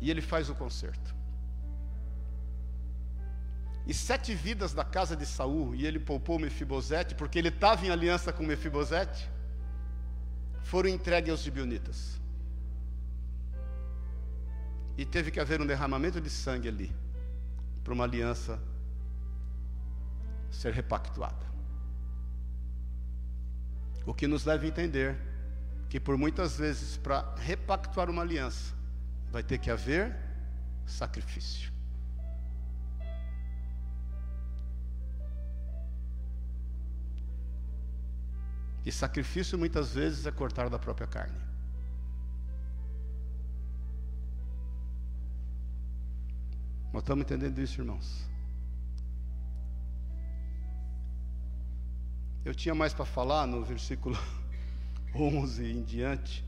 [0.00, 1.14] E ele faz o conserto.
[3.86, 7.90] E sete vidas da casa de Saul, e ele poupou Mefibosete, porque ele estava em
[7.90, 9.30] aliança com Mefibosete,
[10.62, 12.20] foram entregues aos gibionitas.
[14.98, 16.96] E teve que haver um derramamento de sangue ali,
[17.84, 18.60] para uma aliança
[20.50, 21.55] ser repactuada.
[24.06, 25.18] O que nos leva a entender
[25.90, 28.72] que por muitas vezes, para repactuar uma aliança,
[29.32, 30.16] vai ter que haver
[30.86, 31.72] sacrifício.
[38.84, 41.40] E sacrifício muitas vezes é cortar da própria carne.
[46.92, 48.35] Nós estamos entendendo isso, irmãos?
[52.46, 54.16] Eu tinha mais para falar no versículo
[55.12, 56.44] 11 em diante,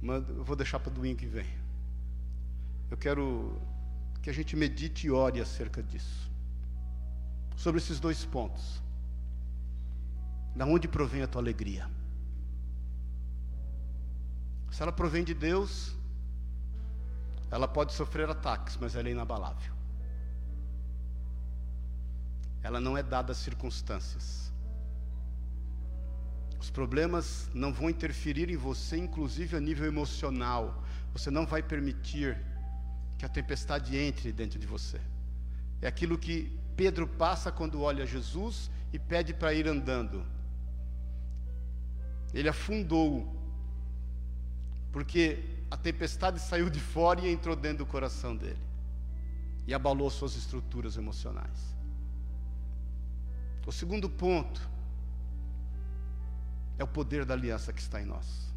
[0.00, 1.48] mas eu vou deixar para o domingo que vem.
[2.88, 3.60] Eu quero
[4.22, 6.30] que a gente medite e ore acerca disso.
[7.56, 8.80] Sobre esses dois pontos.
[10.54, 11.90] Da onde provém a tua alegria?
[14.70, 15.92] Se ela provém de Deus,
[17.50, 19.74] ela pode sofrer ataques, mas ela é inabalável
[22.64, 24.50] ela não é dada às circunstâncias.
[26.58, 30.82] Os problemas não vão interferir em você, inclusive a nível emocional.
[31.12, 32.38] Você não vai permitir
[33.18, 34.98] que a tempestade entre dentro de você.
[35.82, 40.24] É aquilo que Pedro passa quando olha Jesus e pede para ir andando.
[42.32, 43.30] Ele afundou,
[44.90, 48.64] porque a tempestade saiu de fora e entrou dentro do coração dele
[49.66, 51.74] e abalou suas estruturas emocionais.
[53.66, 54.68] O segundo ponto
[56.78, 58.52] é o poder da aliança que está em nós.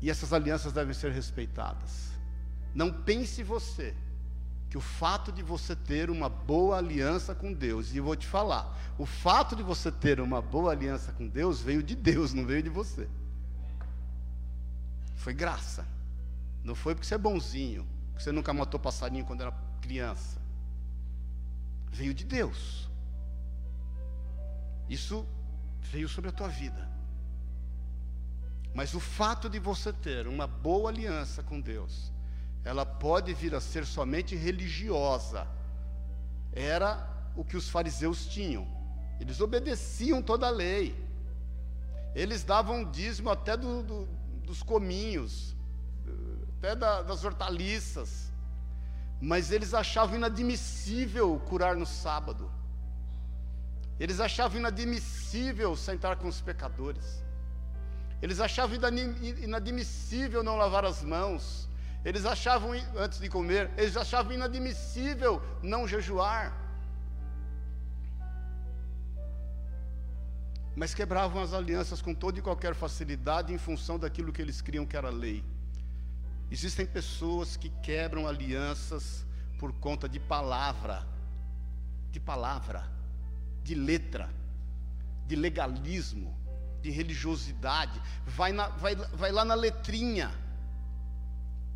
[0.00, 2.10] E essas alianças devem ser respeitadas.
[2.74, 3.94] Não pense você
[4.68, 8.26] que o fato de você ter uma boa aliança com Deus, e eu vou te
[8.26, 12.46] falar, o fato de você ter uma boa aliança com Deus veio de Deus, não
[12.46, 13.08] veio de você.
[15.14, 15.86] Foi graça.
[16.64, 19.52] Não foi porque você é bonzinho, porque você nunca matou passarinho quando era
[19.82, 20.40] criança.
[21.90, 22.88] Veio de Deus.
[24.88, 25.26] Isso
[25.80, 26.90] veio sobre a tua vida.
[28.74, 32.10] Mas o fato de você ter uma boa aliança com Deus,
[32.64, 35.46] ela pode vir a ser somente religiosa.
[36.52, 38.66] Era o que os fariseus tinham.
[39.20, 40.96] Eles obedeciam toda a lei.
[42.14, 44.08] Eles davam dízimo até do, do,
[44.46, 45.54] dos cominhos,
[46.58, 48.31] até da, das hortaliças
[49.30, 52.50] mas eles achavam inadmissível curar no sábado.
[54.00, 57.22] Eles achavam inadmissível sentar com os pecadores.
[58.20, 58.76] Eles achavam
[59.40, 61.68] inadmissível não lavar as mãos.
[62.04, 66.52] Eles achavam, antes de comer, eles achavam inadmissível não jejuar.
[70.74, 74.84] Mas quebravam as alianças com toda e qualquer facilidade em função daquilo que eles criam
[74.84, 75.44] que era lei.
[76.52, 79.24] Existem pessoas que quebram alianças
[79.58, 81.02] por conta de palavra,
[82.10, 82.84] de palavra,
[83.64, 84.28] de letra,
[85.26, 86.36] de legalismo,
[86.82, 87.98] de religiosidade.
[88.26, 90.30] Vai, na, vai, vai lá na letrinha,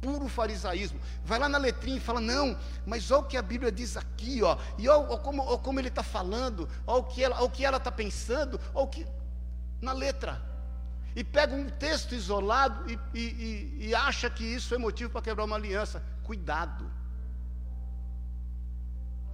[0.03, 1.01] puro farisaísmo.
[1.25, 4.43] Vai lá na letrinha e fala: não, mas olha o que a Bíblia diz aqui,
[4.43, 7.01] ó, e olha, olha como, olha como ele está falando, olha
[7.41, 9.07] o que ela está pensando, olha o que.
[9.81, 10.55] Na letra
[11.17, 15.23] e pega um texto isolado e, e, e, e acha que isso é motivo para
[15.23, 16.05] quebrar uma aliança.
[16.23, 16.93] Cuidado.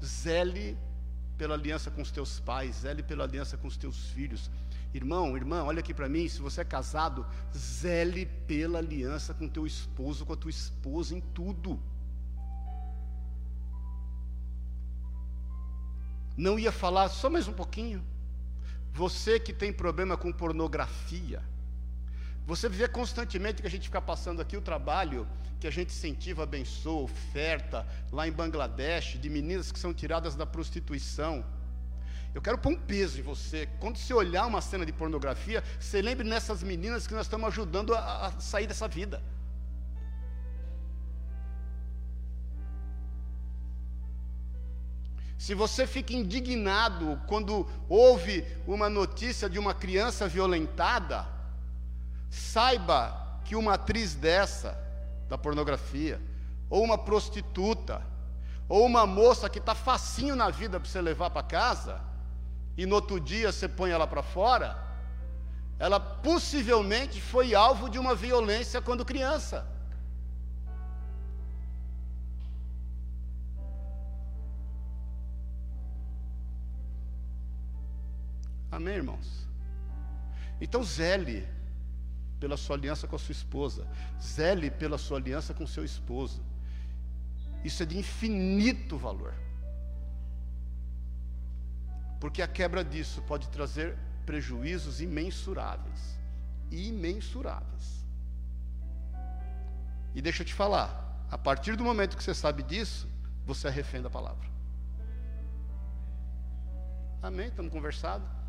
[0.00, 0.78] Zele
[1.36, 4.48] pela aliança com os teus pais, zele pela aliança com os teus filhos.
[4.94, 7.26] Irmão, irmã, olha aqui para mim, se você é casado,
[7.56, 11.82] zele pela aliança com teu esposo, com a tua esposa em tudo.
[16.36, 18.04] Não ia falar só mais um pouquinho.
[18.92, 21.42] Você que tem problema com pornografia,
[22.46, 25.28] Você vê constantemente que a gente fica passando aqui o trabalho
[25.60, 30.44] que a gente incentiva, abençoa, oferta, lá em Bangladesh, de meninas que são tiradas da
[30.44, 31.44] prostituição.
[32.34, 33.68] Eu quero pôr um peso em você.
[33.78, 37.94] Quando você olhar uma cena de pornografia, você lembre nessas meninas que nós estamos ajudando
[37.94, 39.22] a, a sair dessa vida.
[45.38, 51.41] Se você fica indignado quando ouve uma notícia de uma criança violentada,
[52.32, 54.78] saiba que uma atriz dessa,
[55.28, 56.18] da pornografia,
[56.70, 58.00] ou uma prostituta,
[58.66, 62.00] ou uma moça que está facinho na vida para você levar para casa,
[62.74, 64.82] e no outro dia você põe ela para fora,
[65.78, 69.66] ela possivelmente foi alvo de uma violência quando criança.
[78.70, 79.46] Amém, irmãos?
[80.58, 81.46] Então, zele
[82.42, 83.86] pela sua aliança com a sua esposa,
[84.20, 86.42] zele pela sua aliança com seu esposo.
[87.64, 89.32] Isso é de infinito valor.
[92.18, 96.18] Porque a quebra disso pode trazer prejuízos imensuráveis.
[96.72, 98.04] Imensuráveis.
[100.16, 100.90] E deixa eu te falar,
[101.30, 103.08] a partir do momento que você sabe disso,
[103.46, 104.48] você é refém da palavra.
[107.22, 107.46] Amém?
[107.46, 108.41] Estamos conversando?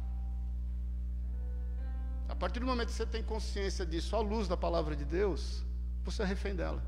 [2.33, 5.63] A partir do momento que você tem consciência disso, à luz da palavra de Deus,
[6.03, 6.83] você é refém dela.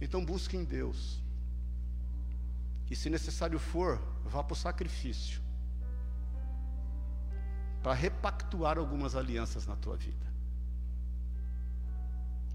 [0.00, 1.22] Então busque em Deus.
[2.90, 5.42] E se necessário for, vá para o sacrifício.
[7.82, 10.26] Para repactuar algumas alianças na tua vida.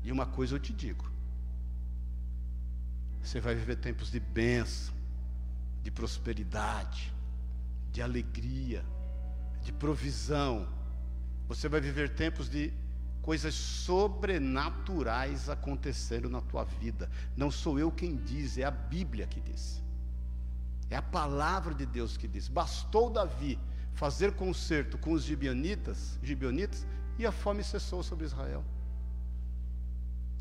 [0.03, 1.07] E uma coisa eu te digo:
[3.21, 4.95] você vai viver tempos de bênção,
[5.83, 7.13] de prosperidade,
[7.93, 8.83] de alegria,
[9.61, 10.67] de provisão.
[11.47, 12.73] Você vai viver tempos de
[13.21, 17.09] coisas sobrenaturais acontecendo na tua vida.
[17.37, 19.81] Não sou eu quem diz, é a Bíblia que diz.
[20.89, 22.49] É a palavra de Deus que diz.
[22.49, 23.57] Bastou Davi
[23.93, 26.85] fazer concerto com os gibionitas, gibionitas
[27.17, 28.65] e a fome cessou sobre Israel.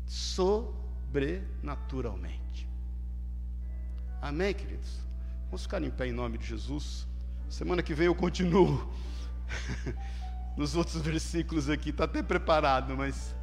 [0.05, 2.67] Sobrenaturalmente.
[4.21, 4.99] Amém, queridos?
[5.45, 7.07] Vamos ficar em pé em nome de Jesus.
[7.49, 8.91] Semana que vem eu continuo
[10.57, 13.35] nos outros versículos aqui, está até preparado, mas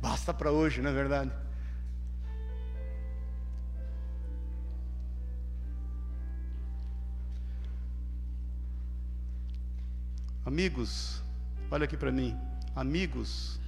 [0.00, 1.30] basta para hoje, não é verdade?
[10.44, 11.22] Amigos,
[11.70, 12.36] olha aqui para mim.
[12.74, 13.60] Amigos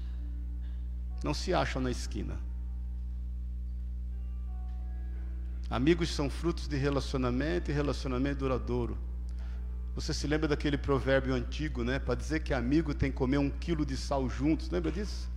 [1.23, 2.37] não se acham na esquina.
[5.71, 8.99] Amigos são frutos de relacionamento e relacionamento duradouro.
[9.95, 11.99] Você se lembra daquele provérbio antigo, né?
[11.99, 14.69] Para dizer que amigo tem que comer um quilo de sal juntos.
[14.69, 15.31] Lembra disso?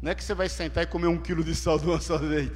[0.00, 2.18] Não é que você vai sentar e comer um quilo de sal de uma só
[2.18, 2.50] vez.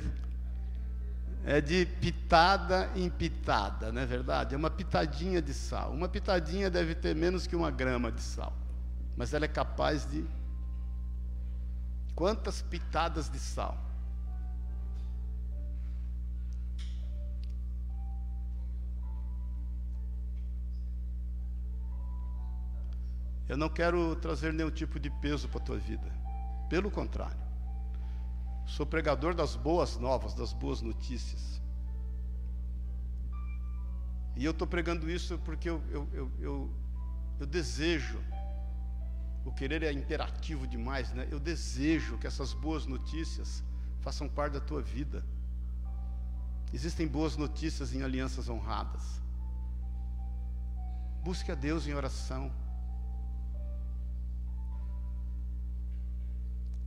[1.44, 4.54] É de pitada em pitada, não é verdade?
[4.54, 5.90] É uma pitadinha de sal.
[5.92, 8.52] Uma pitadinha deve ter menos que uma grama de sal.
[9.16, 10.24] Mas ela é capaz de.
[12.14, 13.89] Quantas pitadas de sal?
[23.50, 26.08] Eu não quero trazer nenhum tipo de peso para a tua vida.
[26.68, 27.42] Pelo contrário.
[28.64, 31.60] Sou pregador das boas novas, das boas notícias.
[34.36, 36.74] E eu estou pregando isso porque eu, eu, eu, eu,
[37.40, 38.20] eu desejo.
[39.44, 41.26] O querer é imperativo demais, né?
[41.28, 43.64] Eu desejo que essas boas notícias
[43.98, 45.24] façam parte da tua vida.
[46.72, 49.20] Existem boas notícias em alianças honradas.
[51.24, 52.59] Busque a Deus em oração.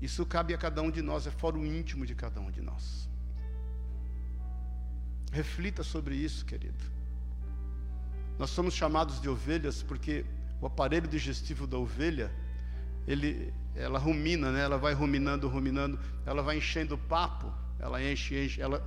[0.03, 3.07] Isso cabe a cada um de nós, é o íntimo de cada um de nós.
[5.31, 6.83] Reflita sobre isso, querido.
[8.37, 10.25] Nós somos chamados de ovelhas porque
[10.59, 12.29] o aparelho digestivo da ovelha,
[13.07, 14.63] ele, ela rumina, né?
[14.63, 17.49] Ela vai ruminando, ruminando, ela vai enchendo o papo,
[17.79, 18.83] ela enche, enche, ela,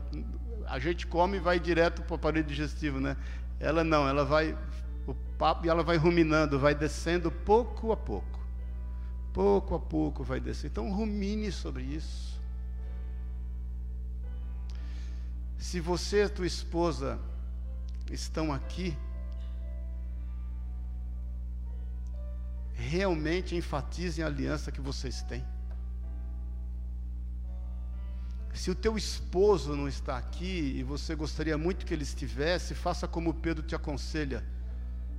[0.66, 3.16] a gente come e vai direto para o aparelho digestivo, né?
[3.58, 4.54] Ela não, ela vai
[5.06, 8.35] o papo e ela vai ruminando, vai descendo pouco a pouco
[9.36, 10.70] pouco a pouco vai descer.
[10.70, 12.40] Então rumine sobre isso.
[15.58, 17.18] Se você e tua esposa
[18.10, 18.96] estão aqui,
[22.72, 25.44] realmente enfatizem a aliança que vocês têm.
[28.54, 33.06] Se o teu esposo não está aqui e você gostaria muito que ele estivesse, faça
[33.06, 34.42] como Pedro te aconselha.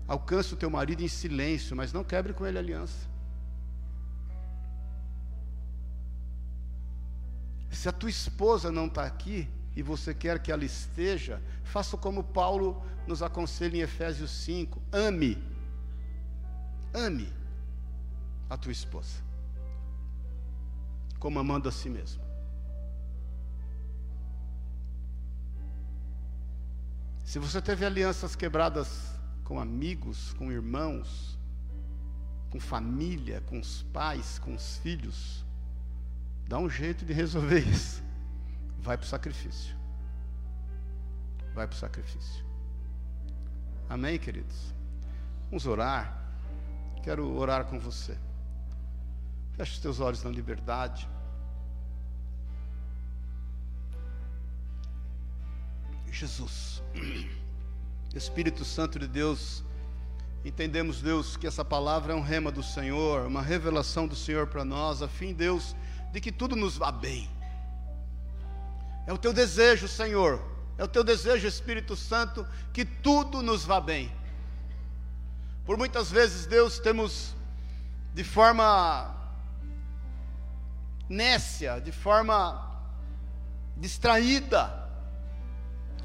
[0.07, 3.16] Alcance o teu marido em silêncio, mas não quebre com ele a aliança.
[7.87, 12.21] Se a tua esposa não está aqui e você quer que ela esteja, faça como
[12.21, 15.41] Paulo nos aconselha em Efésios 5: ame,
[16.93, 17.31] ame
[18.49, 19.23] a tua esposa,
[21.17, 22.21] como amando a si mesmo.
[27.23, 29.13] Se você teve alianças quebradas
[29.45, 31.39] com amigos, com irmãos,
[32.49, 35.46] com família, com os pais, com os filhos,
[36.47, 38.03] dá um jeito de resolver isso.
[38.79, 39.75] Vai para o sacrifício.
[41.53, 42.45] Vai para o sacrifício.
[43.89, 44.73] Amém, queridos?
[45.49, 46.25] Vamos orar.
[47.03, 48.17] Quero orar com você.
[49.53, 51.09] Feche os teus olhos na liberdade.
[56.11, 56.81] Jesus.
[58.15, 59.63] Espírito Santo de Deus,
[60.43, 64.65] entendemos, Deus, que essa palavra é um rema do Senhor, uma revelação do Senhor para
[64.65, 65.75] nós, a fim, Deus,
[66.11, 67.29] de que tudo nos vá bem.
[69.05, 70.41] É o teu desejo, Senhor,
[70.77, 74.11] é o teu desejo, Espírito Santo, que tudo nos vá bem.
[75.65, 77.35] Por muitas vezes, Deus, temos
[78.13, 79.15] de forma
[81.09, 82.67] nécia, de forma
[83.75, 84.89] distraída,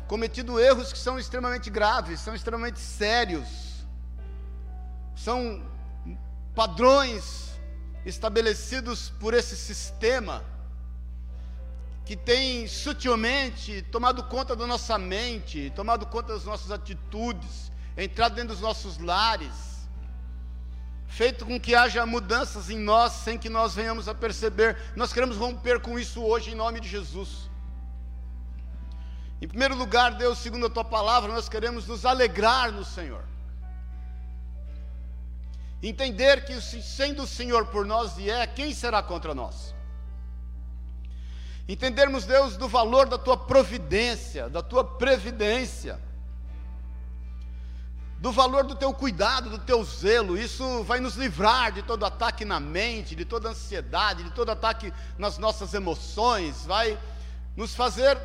[0.07, 3.87] cometido erros que são extremamente graves, são extremamente sérios,
[5.17, 5.63] são
[6.55, 7.52] padrões
[8.05, 10.45] estabelecidos por esse sistema
[12.05, 18.55] que tem sutilmente tomado conta da nossa mente, tomado conta das nossas atitudes, entrado dentro
[18.55, 19.89] dos nossos lares,
[21.07, 24.77] feito com que haja mudanças em nós sem que nós venhamos a perceber.
[24.97, 27.51] Nós queremos romper com isso hoje em nome de Jesus.
[29.41, 33.32] Em primeiro lugar, Deus, segundo a tua palavra, nós queremos nos alegrar no Senhor.
[35.83, 39.75] Entender que sendo o Senhor por nós e é, quem será contra nós?
[41.69, 46.01] Entendermos, Deus, do valor da tua providência, da tua previdência,
[48.19, 50.39] do valor do teu cuidado, do teu zelo.
[50.39, 54.93] Isso vai nos livrar de todo ataque na mente, de toda ansiedade, de todo ataque
[55.19, 56.97] nas nossas emoções, vai
[57.57, 58.17] nos fazer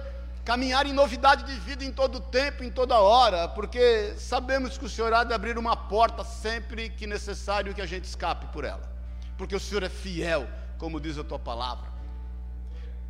[0.48, 4.90] caminhar em novidade de vida em todo tempo, em toda hora, porque sabemos que o
[4.90, 8.90] Senhor há de abrir uma porta sempre que necessário que a gente escape por ela,
[9.38, 11.92] porque o Senhor é fiel, como diz a tua palavra.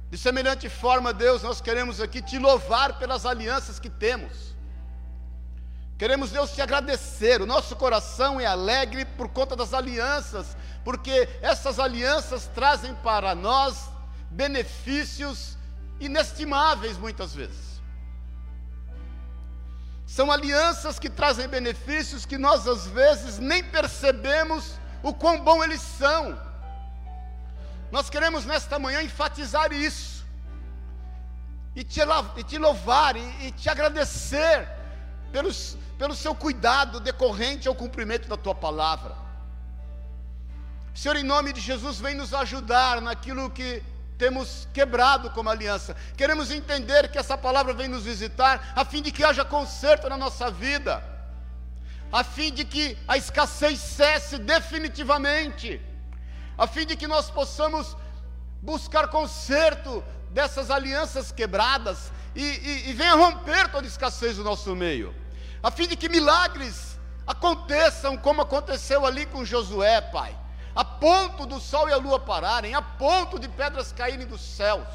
[0.09, 4.55] De semelhante forma, Deus, nós queremos aqui te louvar pelas alianças que temos.
[5.95, 7.39] Queremos, Deus, te agradecer.
[7.39, 13.91] O nosso coração é alegre por conta das alianças, porque essas alianças trazem para nós
[14.31, 15.56] benefícios
[15.99, 17.81] inestimáveis muitas vezes.
[20.05, 25.81] São alianças que trazem benefícios que nós às vezes nem percebemos o quão bom eles
[25.81, 26.39] são.
[27.91, 30.25] Nós queremos nesta manhã enfatizar isso,
[31.75, 31.99] e te,
[32.37, 34.67] e te louvar, e, e te agradecer
[35.31, 39.15] pelos, pelo seu cuidado decorrente ao cumprimento da tua palavra.
[40.93, 43.83] Senhor, em nome de Jesus, vem nos ajudar naquilo que
[44.17, 45.95] temos quebrado como aliança.
[46.15, 50.17] Queremos entender que essa palavra vem nos visitar a fim de que haja conserto na
[50.17, 51.03] nossa vida,
[52.11, 55.79] a fim de que a escassez cesse definitivamente,
[56.57, 57.95] a fim de que nós possamos
[58.61, 65.13] buscar conserto dessas alianças quebradas e, e, e venha romper toda escassez do nosso meio,
[65.61, 70.46] a fim de que milagres aconteçam como aconteceu ali com Josué, Pai
[70.77, 74.87] a ponto do sol e a lua pararem, a ponto de pedras caírem dos céus.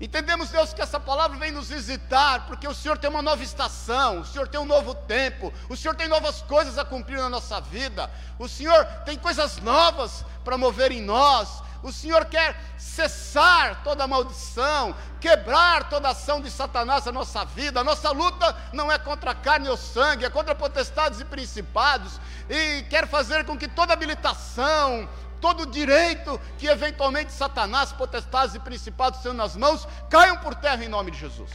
[0.00, 4.22] Entendemos, Deus, que essa palavra vem nos visitar, porque o Senhor tem uma nova estação,
[4.22, 7.60] o Senhor tem um novo tempo, o Senhor tem novas coisas a cumprir na nossa
[7.60, 14.06] vida, o Senhor tem coisas novas para mover em nós, o Senhor quer cessar toda
[14.06, 17.80] maldição, quebrar toda ação de Satanás na nossa vida.
[17.80, 22.18] A nossa luta não é contra carne ou sangue, é contra potestades e principados,
[22.48, 25.06] e quer fazer com que toda habilitação,
[25.42, 30.88] todo direito que eventualmente Satanás, potestades e principados tenham nas mãos, caiam por terra em
[30.88, 31.50] nome de Jesus.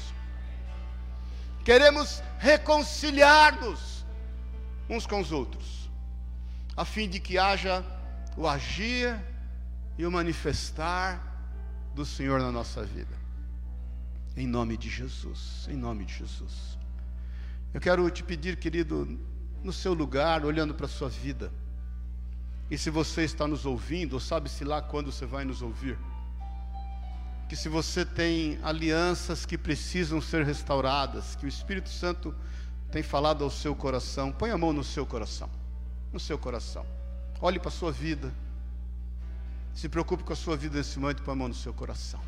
[1.66, 4.06] Queremos reconciliar-nos
[4.88, 5.90] uns com os outros,
[6.78, 7.84] a fim de que haja
[8.38, 9.20] o agir
[10.00, 11.22] e o manifestar
[11.93, 13.14] do Senhor na nossa vida.
[14.38, 16.80] Em nome de Jesus, em nome de Jesus.
[17.74, 19.20] Eu quero te pedir, querido,
[19.62, 21.52] no seu lugar, olhando para a sua vida,
[22.72, 26.00] e se você está nos ouvindo, ou sabe-se lá quando você vai nos ouvir,
[27.50, 32.34] que se você tem alianças que precisam ser restauradas, que o Espírito Santo
[32.89, 35.50] tem falado ao seu coração, põe a mão no seu coração,
[36.14, 36.86] no seu coração.
[37.41, 38.32] Olhe para a sua vida.
[39.74, 42.22] Se preocupe com a sua vida nesse momento, põe a mão no seu coração.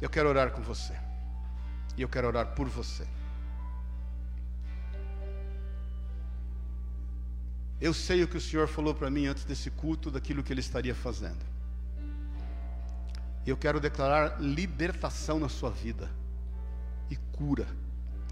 [0.00, 0.94] Eu quero orar com você.
[1.96, 3.06] E eu quero orar por você.
[7.80, 10.60] Eu sei o que o Senhor falou para mim antes desse culto, daquilo que Ele
[10.60, 11.44] estaria fazendo.
[13.46, 16.10] Eu quero declarar libertação na sua vida
[17.10, 17.66] e cura,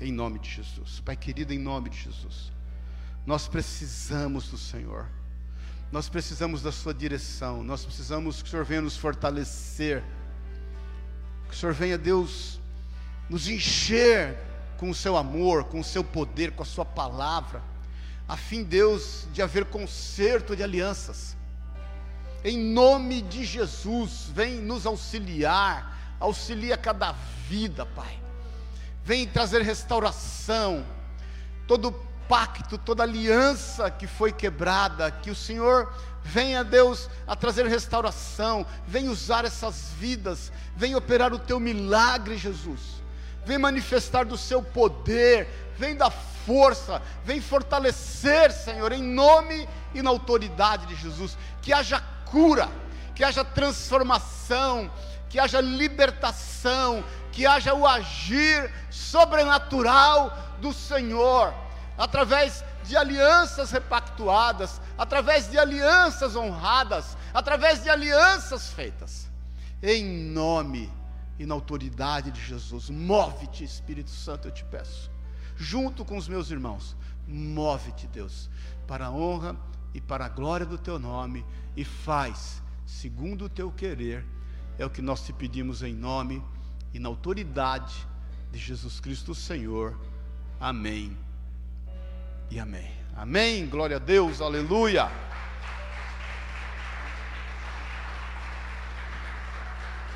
[0.01, 1.01] em nome de Jesus.
[1.01, 2.53] Pai querido, em nome de Jesus.
[3.27, 5.07] Nós precisamos do Senhor,
[5.95, 10.03] nós precisamos da Sua direção, nós precisamos que o Senhor venha nos fortalecer,
[11.49, 12.61] que o Senhor venha, Deus,
[13.31, 14.37] nos encher
[14.77, 17.63] com o Seu amor, com o Seu poder, com a Sua palavra,
[18.27, 21.37] a fim, Deus, de haver conserto de alianças
[22.45, 27.13] em nome de Jesus, vem nos auxiliar, auxilia cada
[27.49, 28.19] vida, Pai.
[29.03, 30.85] Vem trazer restauração,
[31.67, 31.93] todo
[32.29, 39.09] pacto, toda aliança que foi quebrada, que o Senhor venha, Deus, a trazer restauração, vem
[39.09, 42.81] usar essas vidas, vem operar o teu milagre, Jesus.
[43.45, 50.11] Vem manifestar do seu poder, vem da força, vem fortalecer, Senhor, em nome e na
[50.11, 51.37] autoridade de Jesus.
[51.61, 52.69] Que haja cura,
[53.15, 54.91] que haja transformação,
[55.29, 61.53] que haja libertação, que haja o agir sobrenatural do Senhor,
[61.97, 69.31] através de alianças repactuadas, através de alianças honradas, através de alianças feitas,
[69.83, 70.93] em nome
[71.39, 72.91] e na autoridade de Jesus.
[72.91, 75.11] Move-te, Espírito Santo, eu te peço,
[75.57, 78.51] junto com os meus irmãos, move-te, Deus,
[78.87, 79.57] para a honra
[79.93, 81.45] e para a glória do teu nome
[81.77, 84.25] e faz segundo o teu querer.
[84.79, 86.43] É o que nós te pedimos em nome
[86.93, 88.07] e na autoridade
[88.51, 89.99] de Jesus Cristo, Senhor.
[90.61, 91.24] Amém.
[92.55, 92.89] E amém.
[93.17, 93.67] Amém.
[93.67, 94.41] Glória a Deus.
[94.41, 95.11] Aleluia.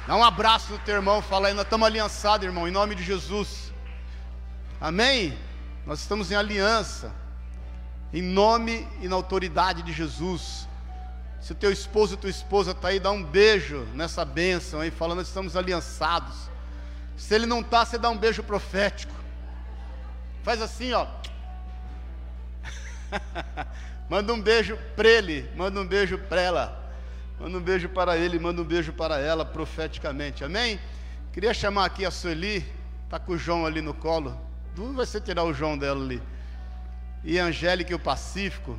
[0.07, 3.03] Dá um abraço no teu irmão, fala aí, nós estamos aliançados, irmão, em nome de
[3.03, 3.73] Jesus.
[4.81, 5.37] Amém?
[5.85, 7.13] Nós estamos em aliança,
[8.13, 10.69] em nome e na autoridade de Jesus.
[11.41, 14.93] Se o teu esposo ou tua esposa está aí, dá um beijo nessa bênção aí,
[14.93, 16.37] falando que estamos aliançados.
[17.17, 19.13] Se ele não está, você dá um beijo profético.
[20.45, 21.05] Faz assim, ó.
[24.09, 26.93] manda um beijo para ele, manda um beijo para ela.
[27.41, 30.45] Manda um beijo para ele, manda um beijo para ela profeticamente.
[30.45, 30.81] Amém?
[31.33, 32.67] Queria chamar aqui a Sueli,
[33.09, 34.37] tá com o João ali no colo.
[34.75, 36.21] Tu vai ser tirar o João dela ali.
[37.23, 38.79] E a Angélica e o Pacífico.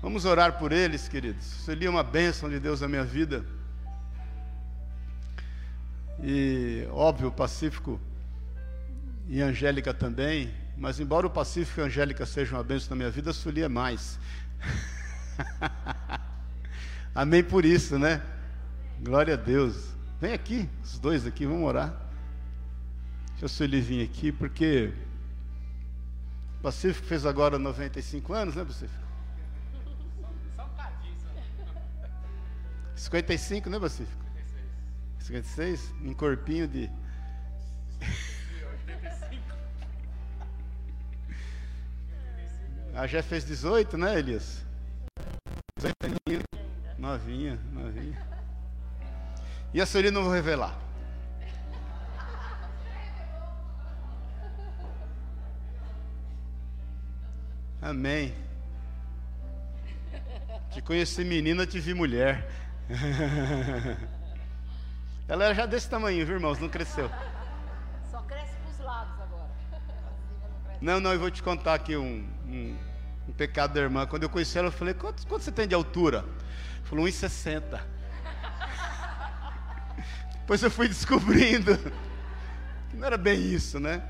[0.00, 1.44] Vamos orar por eles, queridos.
[1.44, 3.44] Seria uma bênção de Deus na minha vida.
[6.22, 8.00] E, óbvio, o Pacífico
[9.28, 10.52] e Angélica também.
[10.82, 13.62] Mas, embora o Pacífico e a Angélica sejam uma bênção na minha vida, a Sueli
[13.62, 14.18] é mais.
[17.14, 18.20] Amém por isso, né?
[19.00, 19.94] Glória a Deus.
[20.20, 21.94] Vem aqui, os dois aqui, vamos orar.
[23.30, 24.92] Deixa a Sueli vir aqui, porque
[26.58, 29.04] o Pacífico fez agora 95 anos, né, Pacífico?
[32.96, 34.24] 55, né, Pacífico?
[35.20, 35.94] 56.
[36.02, 36.90] Um corpinho de.
[42.94, 44.64] A já fez 18, né, Elias?
[45.76, 46.44] 18 aninhos.
[46.98, 48.26] Novinha, novinha.
[49.72, 50.78] E a Sorina não vou revelar.
[57.80, 58.34] Amém.
[60.70, 62.46] Te conheci menina, te vi mulher.
[65.26, 66.58] Ela era já desse tamanho, viu, irmãos?
[66.58, 67.10] Não cresceu.
[68.10, 69.50] Só cresce para os lados agora.
[70.80, 72.76] Não, não, eu vou te contar aqui um, um,
[73.28, 74.06] um, pecado da irmã.
[74.06, 76.24] Quando eu conheci ela, eu falei: quanto, quanto você tem de altura?
[76.84, 77.80] Falou: 1,60.
[80.40, 81.76] Depois eu fui descobrindo
[82.90, 84.02] que não era bem isso, né?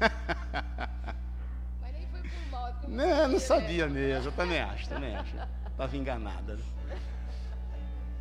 [1.80, 2.68] Mas nem foi por mal.
[2.68, 3.92] é porque eu Não, não sabia, sabia né?
[3.92, 5.34] mesmo, eu também acho, também acho.
[5.70, 6.54] Estava enganada.
[6.54, 6.62] né?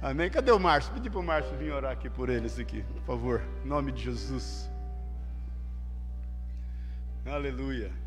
[0.02, 0.30] Amém?
[0.32, 0.92] Cadê o Márcio?
[0.94, 3.42] Pedi para o Márcio vir orar aqui por eles aqui, por favor.
[3.64, 4.68] Em nome de Jesus.
[7.24, 8.01] Aleluia.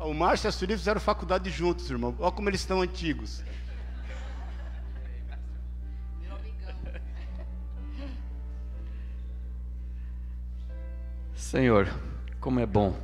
[0.00, 2.14] O Márcio e a Sueli fizeram faculdade juntos, irmão.
[2.20, 3.42] Olha como eles estão antigos.
[11.34, 11.88] Senhor,
[12.40, 12.94] como é bom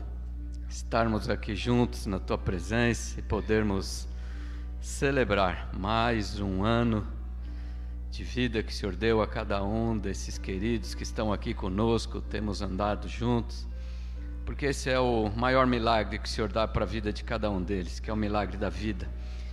[0.69, 4.07] estarmos aqui juntos na tua presença e podermos
[4.81, 7.07] celebrar mais um ano
[8.11, 12.21] de vida que o Senhor deu a cada um desses queridos que estão aqui conosco,
[12.21, 13.67] temos andado juntos,
[14.45, 17.51] porque esse é o maior milagre que o Senhor dá para a vida de cada
[17.51, 19.09] um deles, que é o milagre da vida.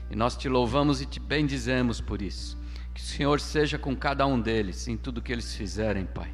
[0.10, 2.58] E nós te louvamos e te bendizemos por isso.
[2.94, 6.30] Que o Senhor seja com cada um deles em tudo que eles fizerem, Pai.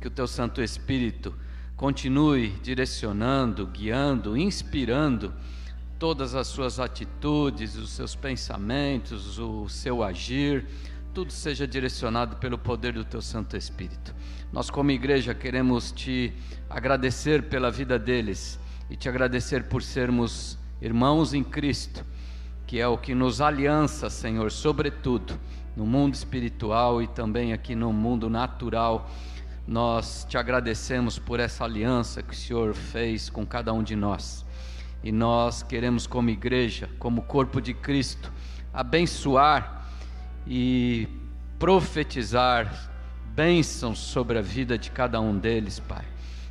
[0.00, 1.32] Que o teu Santo Espírito
[1.76, 5.32] continue direcionando, guiando, inspirando
[5.98, 10.66] todas as suas atitudes, os seus pensamentos, o seu agir
[11.14, 14.14] tudo seja direcionado pelo poder do Teu Santo Espírito.
[14.50, 16.32] Nós, como igreja, queremos te
[16.70, 18.58] agradecer pela vida deles
[18.88, 22.02] e te agradecer por sermos irmãos em Cristo,
[22.66, 25.38] que é o que nos aliança, Senhor, sobretudo
[25.76, 29.10] no mundo espiritual e também aqui no mundo natural.
[29.66, 34.46] Nós te agradecemos por essa aliança que o Senhor fez com cada um de nós.
[35.04, 38.32] E nós queremos, como igreja, como corpo de Cristo,
[38.72, 39.81] abençoar
[40.46, 41.08] e
[41.58, 42.90] profetizar
[43.34, 46.04] bênçãos sobre a vida de cada um deles, Pai.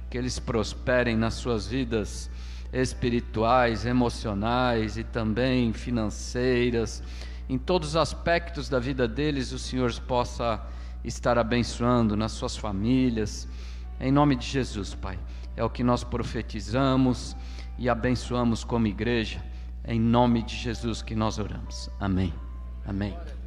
[0.10, 2.30] Que eles prosperem nas suas vidas
[2.74, 7.04] espirituais, emocionais e também financeiras.
[7.50, 10.62] Em todos os aspectos da vida deles, o Senhor possa
[11.04, 13.48] estar abençoando nas suas famílias.
[14.00, 15.20] Em nome de Jesus, Pai.
[15.56, 17.36] É o que nós profetizamos
[17.78, 19.44] e abençoamos como igreja.
[19.86, 21.90] Em nome de Jesus que nós oramos.
[22.00, 22.34] Amém.
[22.86, 23.41] Amém.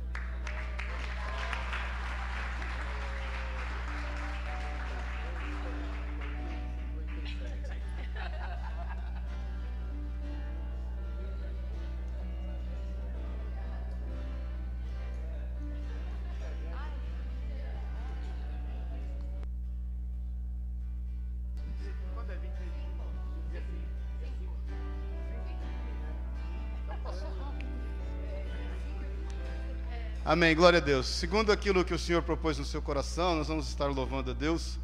[30.35, 31.07] Amém, glória a Deus.
[31.07, 34.80] Segundo aquilo que o Senhor propôs no seu coração, nós vamos estar louvando a Deus.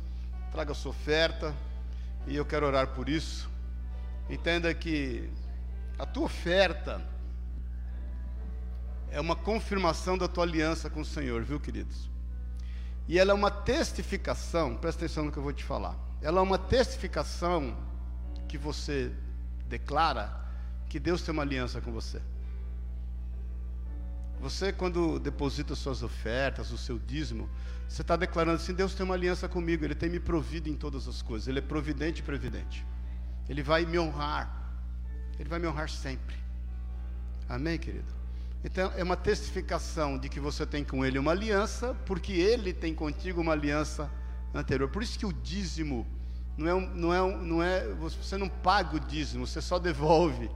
[0.52, 1.52] Traga a sua oferta
[2.24, 3.50] e eu quero orar por isso.
[4.28, 5.28] Entenda que
[5.98, 7.04] a tua oferta
[9.10, 12.08] é uma confirmação da tua aliança com o Senhor, viu, queridos?
[13.08, 15.98] E ela é uma testificação, presta atenção no que eu vou te falar.
[16.22, 17.76] Ela é uma testificação
[18.46, 19.10] que você
[19.66, 20.32] declara
[20.88, 22.22] que Deus tem uma aliança com você.
[24.40, 27.48] Você, quando deposita suas ofertas, o seu dízimo,
[27.86, 31.06] você está declarando assim: Deus tem uma aliança comigo, Ele tem me provido em todas
[31.06, 32.86] as coisas, Ele é providente e previdente.
[33.48, 34.72] Ele vai me honrar,
[35.38, 36.36] Ele vai me honrar sempre.
[37.48, 38.20] Amém, querido?
[38.64, 42.94] Então, é uma testificação de que você tem com Ele uma aliança, porque Ele tem
[42.94, 44.10] contigo uma aliança
[44.54, 44.88] anterior.
[44.88, 46.06] Por isso que o dízimo
[46.56, 50.50] não é, não é, não é você não paga o dízimo, você só devolve.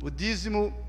[0.00, 0.86] O dízimo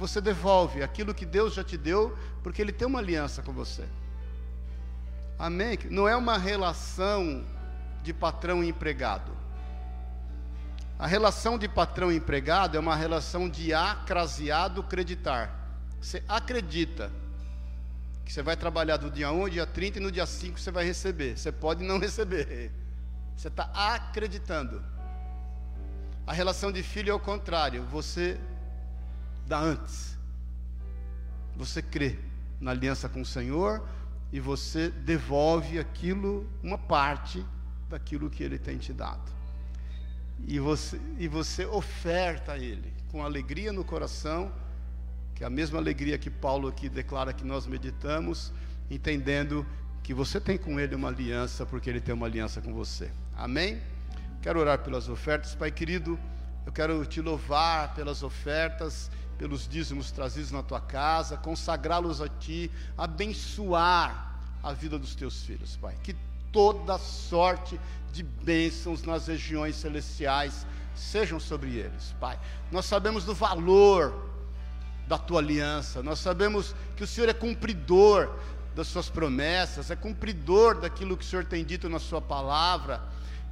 [0.00, 3.84] você devolve aquilo que Deus já te deu, porque Ele tem uma aliança com você.
[5.38, 5.78] Amém?
[5.90, 7.44] Não é uma relação
[8.02, 9.30] de patrão e empregado.
[10.98, 15.54] A relação de patrão e empregado é uma relação de acraseado creditar.
[16.00, 17.12] Você acredita
[18.24, 20.70] que você vai trabalhar do dia 1 ao dia 30 e no dia 5 você
[20.70, 21.36] vai receber.
[21.36, 22.72] Você pode não receber.
[23.36, 24.82] Você está acreditando.
[26.26, 27.82] A relação de filho é o contrário.
[27.84, 28.40] Você
[29.50, 30.16] da antes.
[31.56, 32.16] Você crê
[32.60, 33.84] na aliança com o Senhor
[34.32, 37.44] e você devolve aquilo, uma parte
[37.88, 39.28] daquilo que Ele tem te dado.
[40.46, 44.52] E você, e você oferta a Ele com alegria no coração,
[45.34, 48.52] que é a mesma alegria que Paulo aqui declara que nós meditamos,
[48.88, 49.66] entendendo
[50.00, 53.10] que você tem com Ele uma aliança, porque Ele tem uma aliança com você.
[53.36, 53.82] Amém?
[54.40, 56.16] Quero orar pelas ofertas, Pai querido.
[56.64, 59.10] Eu quero te louvar pelas ofertas
[59.40, 65.78] pelos dízimos trazidos na tua casa, consagrá-los a ti, abençoar a vida dos teus filhos,
[65.80, 65.96] Pai.
[66.02, 66.14] Que
[66.52, 67.80] toda sorte
[68.12, 72.38] de bênçãos nas regiões celestiais sejam sobre eles, Pai.
[72.70, 74.12] Nós sabemos do valor
[75.08, 78.30] da tua aliança, nós sabemos que o Senhor é cumpridor
[78.76, 83.00] das suas promessas, é cumpridor daquilo que o Senhor tem dito na sua palavra.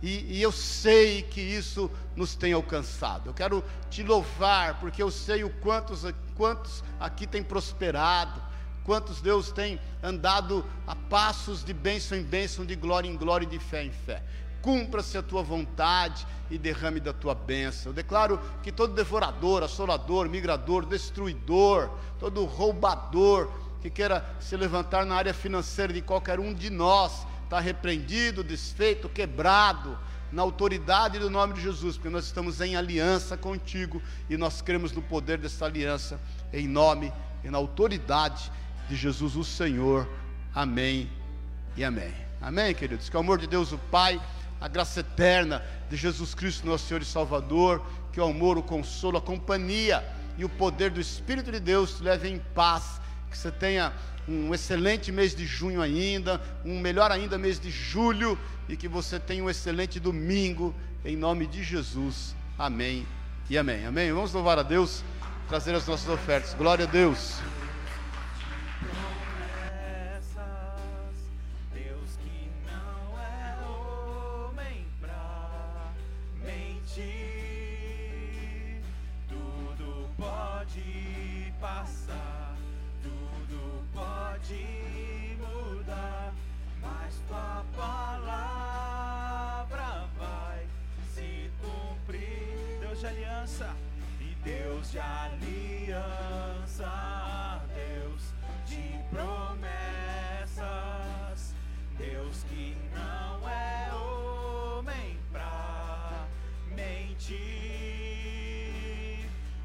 [0.02, 3.28] E, e, eu sei que isso nos tem alcançado.
[3.28, 6.04] Eu quero te louvar, porque eu sei o quantos,
[6.36, 8.40] quantos aqui têm prosperado,
[8.84, 13.48] quantos Deus tem andado a passos de bênção em bênção, de glória em glória e
[13.48, 14.22] de fé em fé.
[14.62, 17.90] Cumpra-se a tua vontade e derrame da tua bênção.
[17.90, 25.14] Eu declaro que todo devorador, assolador, migrador, destruidor, todo roubador que queira se levantar na
[25.14, 29.98] área financeira de qualquer um de nós, está repreendido, desfeito, quebrado,
[30.30, 34.92] na autoridade do nome de Jesus, porque nós estamos em aliança contigo e nós cremos
[34.92, 36.20] no poder dessa aliança,
[36.52, 37.10] em nome
[37.42, 38.52] e na autoridade
[38.86, 40.06] de Jesus o Senhor.
[40.54, 41.10] Amém
[41.74, 42.12] e amém.
[42.38, 43.08] Amém, queridos.
[43.08, 44.20] Que o amor de Deus, o Pai,
[44.60, 47.82] a graça eterna de Jesus Cristo, nosso Senhor e Salvador,
[48.12, 50.04] que o amor, o consolo, a companhia
[50.36, 53.00] e o poder do Espírito de Deus te leve em paz.
[53.30, 53.92] Que você tenha
[54.28, 59.18] um excelente mês de junho ainda, um melhor ainda mês de julho e que você
[59.18, 60.74] tenha um excelente domingo,
[61.04, 62.36] em nome de Jesus.
[62.58, 63.06] Amém
[63.48, 63.86] e amém.
[63.86, 64.12] Amém.
[64.12, 65.02] Vamos louvar a Deus,
[65.48, 66.54] trazer as nossas ofertas.
[66.54, 67.40] Glória a Deus.
[87.08, 88.84] mas tua palavra
[90.18, 90.66] vai
[91.14, 92.80] se cumprir.
[92.80, 93.74] Deus de aliança
[94.20, 95.32] e Deus de aliança,
[97.74, 98.34] Deus
[98.66, 99.54] de promessas,
[101.96, 106.26] Deus que não é homem pra
[106.76, 107.38] mentir.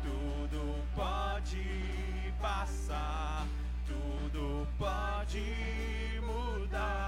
[0.01, 3.45] Tudo pode passar,
[3.85, 7.02] tudo pode mudar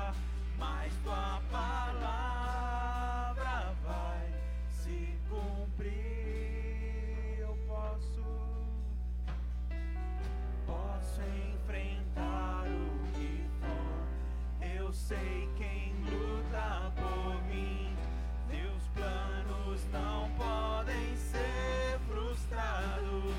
[0.86, 2.54] mas tua palavra
[3.84, 4.30] vai
[4.70, 5.90] se cumprir.
[7.40, 8.24] Eu posso,
[10.68, 11.22] posso
[11.54, 14.04] enfrentar o que for.
[14.64, 17.96] Eu sei quem luta por mim.
[18.48, 23.34] Teus planos não podem ser frustrados.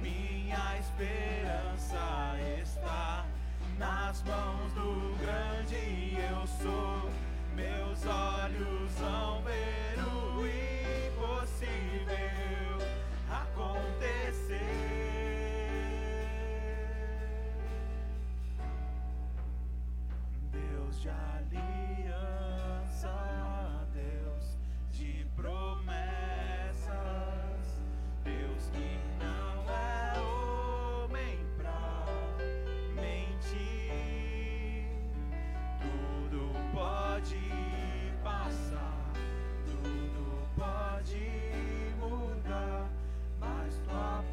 [0.00, 1.75] Minha esperança
[3.78, 7.10] nas mãos do grande eu sou.
[7.54, 10.46] Meus olhos vão ver o
[11.06, 12.06] impossível
[13.30, 14.60] acontecer.
[20.52, 21.48] Deus de aliança,
[23.94, 24.56] Deus
[24.90, 26.06] de promessas.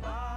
[0.01, 0.32] my.